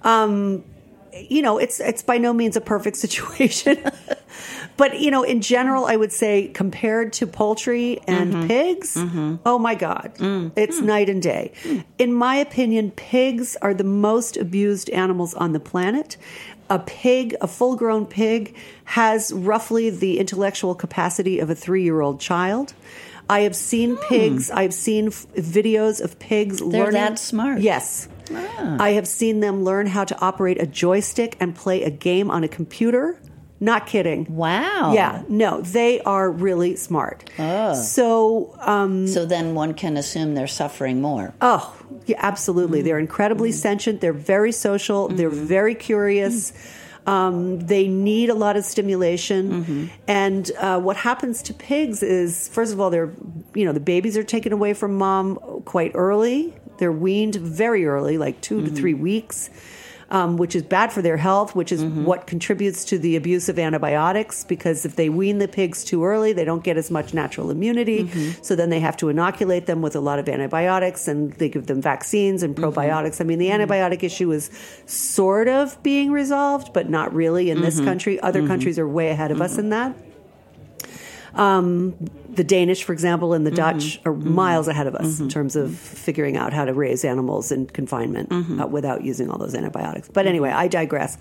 [0.04, 0.66] Um,
[1.14, 3.78] you know, it's it's by no means a perfect situation,
[4.82, 8.47] but you know, in general, I would say compared to poultry and Mm-hmm.
[8.53, 8.89] pigs,
[9.51, 10.51] oh my god, Mm.
[10.63, 11.45] it's night and day.
[12.03, 16.09] In my opinion, pigs are the most abused animals on the planet.
[16.69, 18.55] A pig, a full-grown pig,
[18.86, 22.67] has roughly the intellectual capacity of a three-year-old child.
[23.29, 24.43] I have seen pigs.
[24.61, 25.25] I've seen f-
[25.57, 26.69] videos of pigs Hmm.
[26.69, 27.01] They're learning.
[27.01, 27.57] that smart.
[27.59, 27.61] Ah.
[27.71, 28.07] Yes.
[28.88, 32.41] I have seen them learn how to operate a joystick and play a game on
[32.43, 33.05] a computer.
[33.64, 34.26] Not kidding.
[34.36, 34.91] Wow.
[34.93, 37.30] Yeah, no, they are really smart.
[37.38, 37.76] Oh.
[37.76, 41.34] So, um, So then one can assume they're suffering more.
[41.41, 42.82] oh, yeah, absolutely.
[42.82, 44.01] They're incredibly sentient.
[44.01, 45.07] They're very social.
[45.09, 46.51] They're very curious.
[47.05, 49.89] Um, they need a lot of stimulation.
[50.07, 53.12] And uh, what happens to pigs is, first of all, they're,
[53.53, 55.36] you know, the babies are taken away from mom
[55.66, 56.55] quite early.
[56.80, 59.51] They're weaned very early, like 2 to three weeks.
[60.12, 62.03] Um, which is bad for their health, which is mm-hmm.
[62.03, 64.43] what contributes to the abuse of antibiotics.
[64.43, 68.03] Because if they wean the pigs too early, they don't get as much natural immunity.
[68.03, 68.43] Mm-hmm.
[68.43, 71.68] So then they have to inoculate them with a lot of antibiotics and they give
[71.68, 72.78] them vaccines and mm-hmm.
[72.78, 73.22] probiotics.
[73.22, 74.51] I mean, the antibiotic issue is
[74.86, 78.20] sort of being resolved, but not really in this country.
[78.20, 79.95] Other countries are way ahead of us in that.
[81.36, 81.95] Um,
[82.36, 83.77] the Danish, for example, and the mm-hmm.
[83.79, 84.34] Dutch are mm-hmm.
[84.34, 85.27] miles ahead of us in mm-hmm.
[85.27, 89.53] terms of figuring out how to raise animals in confinement uh, without using all those
[89.53, 90.07] antibiotics.
[90.07, 91.17] But anyway, I digress.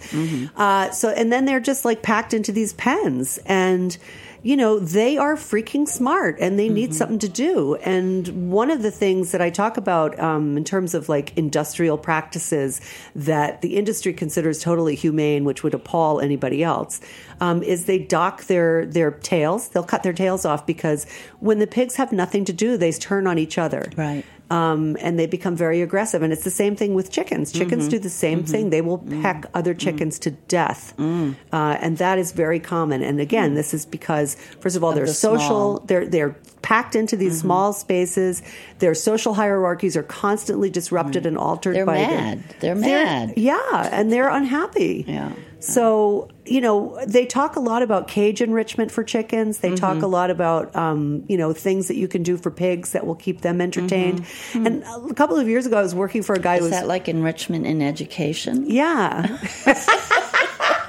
[0.56, 3.96] Uh, so, and then they're just like packed into these pens, and
[4.42, 7.74] you know they are freaking smart, and they need something to do.
[7.76, 11.98] And one of the things that I talk about um, in terms of like industrial
[11.98, 12.80] practices
[13.14, 17.00] that the industry considers totally humane, which would appall anybody else,
[17.40, 19.68] um, is they dock their their tails.
[19.68, 21.06] They'll cut their tails off because
[21.40, 23.90] when the pigs have nothing to do, they turn on each other.
[23.96, 24.24] Right.
[24.50, 26.22] Um, and they become very aggressive.
[26.22, 27.52] And it's the same thing with chickens.
[27.52, 27.90] Chickens Mm-hmm.
[27.90, 28.70] do the same thing.
[28.70, 30.92] They will peck other chickens to death.
[30.98, 31.36] Mm.
[31.52, 33.00] Uh, and that is very common.
[33.02, 35.46] And again, this is because, first of all, they're the social.
[35.46, 35.76] small.
[35.78, 35.86] Mm-hmm.
[35.86, 38.42] They're they're packed into these small spaces.
[38.78, 41.74] Their social hierarchies are constantly disrupted and altered Mm.
[41.74, 42.42] They're by the- mad.
[42.60, 43.34] They're mad.
[43.36, 45.04] yeah, and they're unhappy.
[45.08, 45.32] Yeah.
[45.62, 49.58] So, you know, they talk a lot about cage enrichment for chickens.
[49.58, 50.04] They talk Mm-hmm.
[50.04, 53.14] a lot about, um, you know, things that you can do for pigs that will
[53.14, 54.24] keep them entertained.
[54.54, 56.66] And a couple of years ago, I was working for a guy who Mm-hmm.
[56.66, 56.80] Is was.
[56.80, 58.64] that like enrichment in education?
[58.70, 59.36] yeah.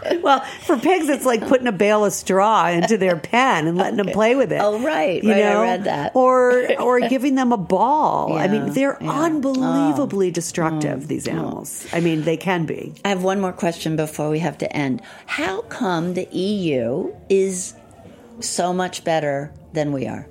[0.21, 3.97] well, for pigs, it's like putting a bale of straw into their pen and letting
[3.97, 4.59] them play with it.
[4.61, 6.15] Oh, right, right, I read that.
[6.15, 8.37] Or or giving them a ball.
[8.37, 9.11] I mean, they're yeah.
[9.11, 9.25] Oh.
[9.25, 11.01] unbelievably destructive.
[11.01, 11.07] Mm.
[11.07, 11.33] These mm.
[11.33, 11.87] animals.
[11.93, 12.93] I mean, they can be.
[13.05, 15.01] I have one more question before we have to end.
[15.25, 17.75] How come the EU is
[18.39, 20.27] so much better than we are?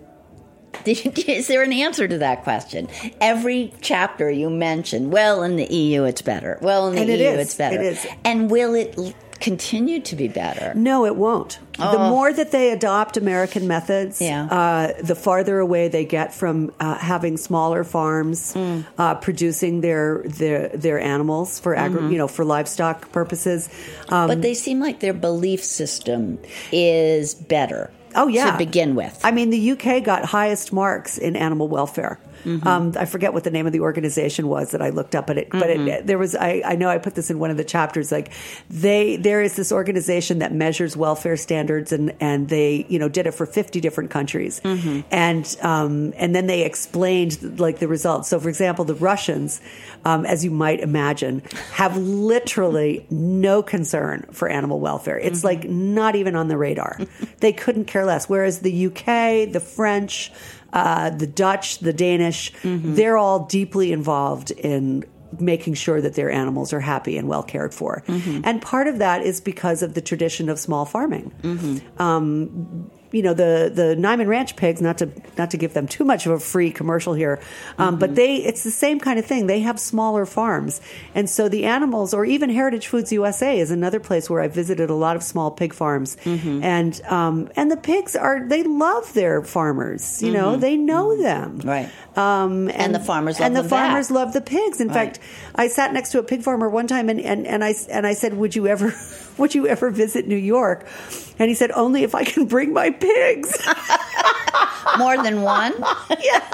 [0.87, 2.89] Is there an answer to that question?
[3.21, 6.59] Every chapter you mention, well, in the EU it's better.
[6.63, 7.39] Well, in the And EU is.
[7.39, 7.81] it's better.
[7.81, 8.07] It is.
[8.25, 8.97] And will it
[9.41, 10.73] continue to be better?
[10.75, 11.59] No, it won't.
[11.79, 14.25] The more that they adopt American methods, Oh.
[14.27, 14.45] Yeah.
[14.45, 18.85] uh, the farther away they get from uh, having smaller farms Mm.
[18.99, 22.13] uh, producing their their their animals for agri- Mm-hmm.
[22.13, 23.69] you know for livestock purposes.
[24.11, 26.39] Um, but they seem like their belief system
[26.71, 27.91] is better.
[28.15, 29.19] Oh yeah, to begin with.
[29.23, 32.19] I mean, the UK got highest marks in animal welfare.
[32.45, 32.67] Mm-hmm.
[32.67, 35.37] Um, I forget what the name of the organization was that I looked up, but
[35.37, 35.89] it, but Mm-hmm.
[35.89, 36.35] it, there was.
[36.35, 38.11] I, I know I put this in one of the chapters.
[38.11, 38.33] Like
[38.71, 43.27] they, there is this organization that measures welfare standards, and and they, you know, did
[43.27, 45.01] it for fifty different countries, Mm-hmm.
[45.11, 48.29] and um, and then they explained like the results.
[48.31, 49.61] So, for example, the Russians,
[50.07, 51.43] um, as you might imagine,
[51.73, 55.19] have literally no concern for animal welfare.
[55.19, 56.99] It's like not even on the radar.
[57.41, 58.29] they couldn't care less.
[58.29, 60.33] Whereas the UK, the French,
[60.73, 65.05] uh, the Dutch, the Danish, they're all deeply involved in
[65.39, 68.03] making sure that their animals are happy and well cared for.
[68.45, 71.33] And part of that is because of the tradition of small farming.
[71.99, 74.81] Um, you know the the Niman Ranch pigs.
[74.81, 77.41] Not to not to give them too much of a free commercial here,
[77.79, 79.47] um, but they it's the same kind of thing.
[79.47, 80.81] They have smaller farms,
[81.15, 84.91] and so the animals, or even Heritage Foods USA, is another place where I visited
[84.91, 89.43] a lot of small pig farms, and um, and the pigs are they love their
[89.43, 90.23] farmers.
[90.23, 91.89] You know they know them, Right.
[92.17, 93.87] Um, And the farmers love and the them back.
[93.89, 94.81] farmers love the pigs.
[94.81, 94.95] In Right.
[94.95, 95.21] fact,
[95.55, 98.15] I sat next to a pig farmer one time, and, and, and I and I
[98.15, 98.93] said, "Would you ever,
[99.41, 100.87] would you ever visit New York?"
[101.39, 103.57] And he said, "Only if I can bring my pigs."
[104.99, 105.75] More than one?
[106.21, 106.45] Yeah.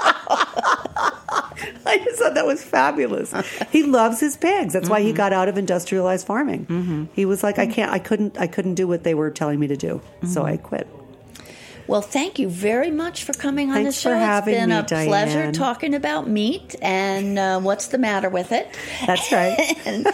[1.85, 3.33] I just thought that was fabulous.
[3.71, 4.73] He loves his pigs.
[4.73, 5.17] That's why he mm-hmm.
[5.17, 6.65] got out of industrialized farming.
[6.65, 7.05] Mm-hmm.
[7.13, 7.73] He was like, "I mm-hmm.
[7.73, 10.57] can't, I couldn't, I couldn't do what they were telling me to do, so I
[10.57, 10.87] quit."
[11.87, 14.09] Well, thank you very much for coming on Thanks the show.
[14.11, 18.29] for having it's been me, a pleasure talking about meat and uh, what's the matter
[18.29, 18.67] with it.
[19.05, 19.57] That's right.
[19.85, 20.07] and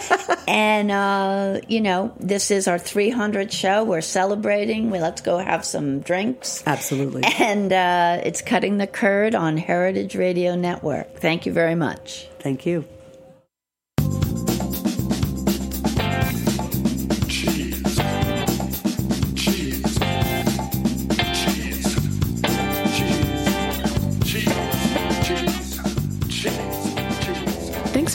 [0.47, 3.84] and uh, you know, this is our 300th show.
[3.84, 4.91] We're celebrating.
[4.91, 6.63] We let's go have some drinks.
[6.65, 7.24] Absolutely.
[7.39, 11.15] And uh, it's cutting the curd on Heritage Radio Network.
[11.15, 12.28] Thank you very much.
[12.39, 12.86] Thank you.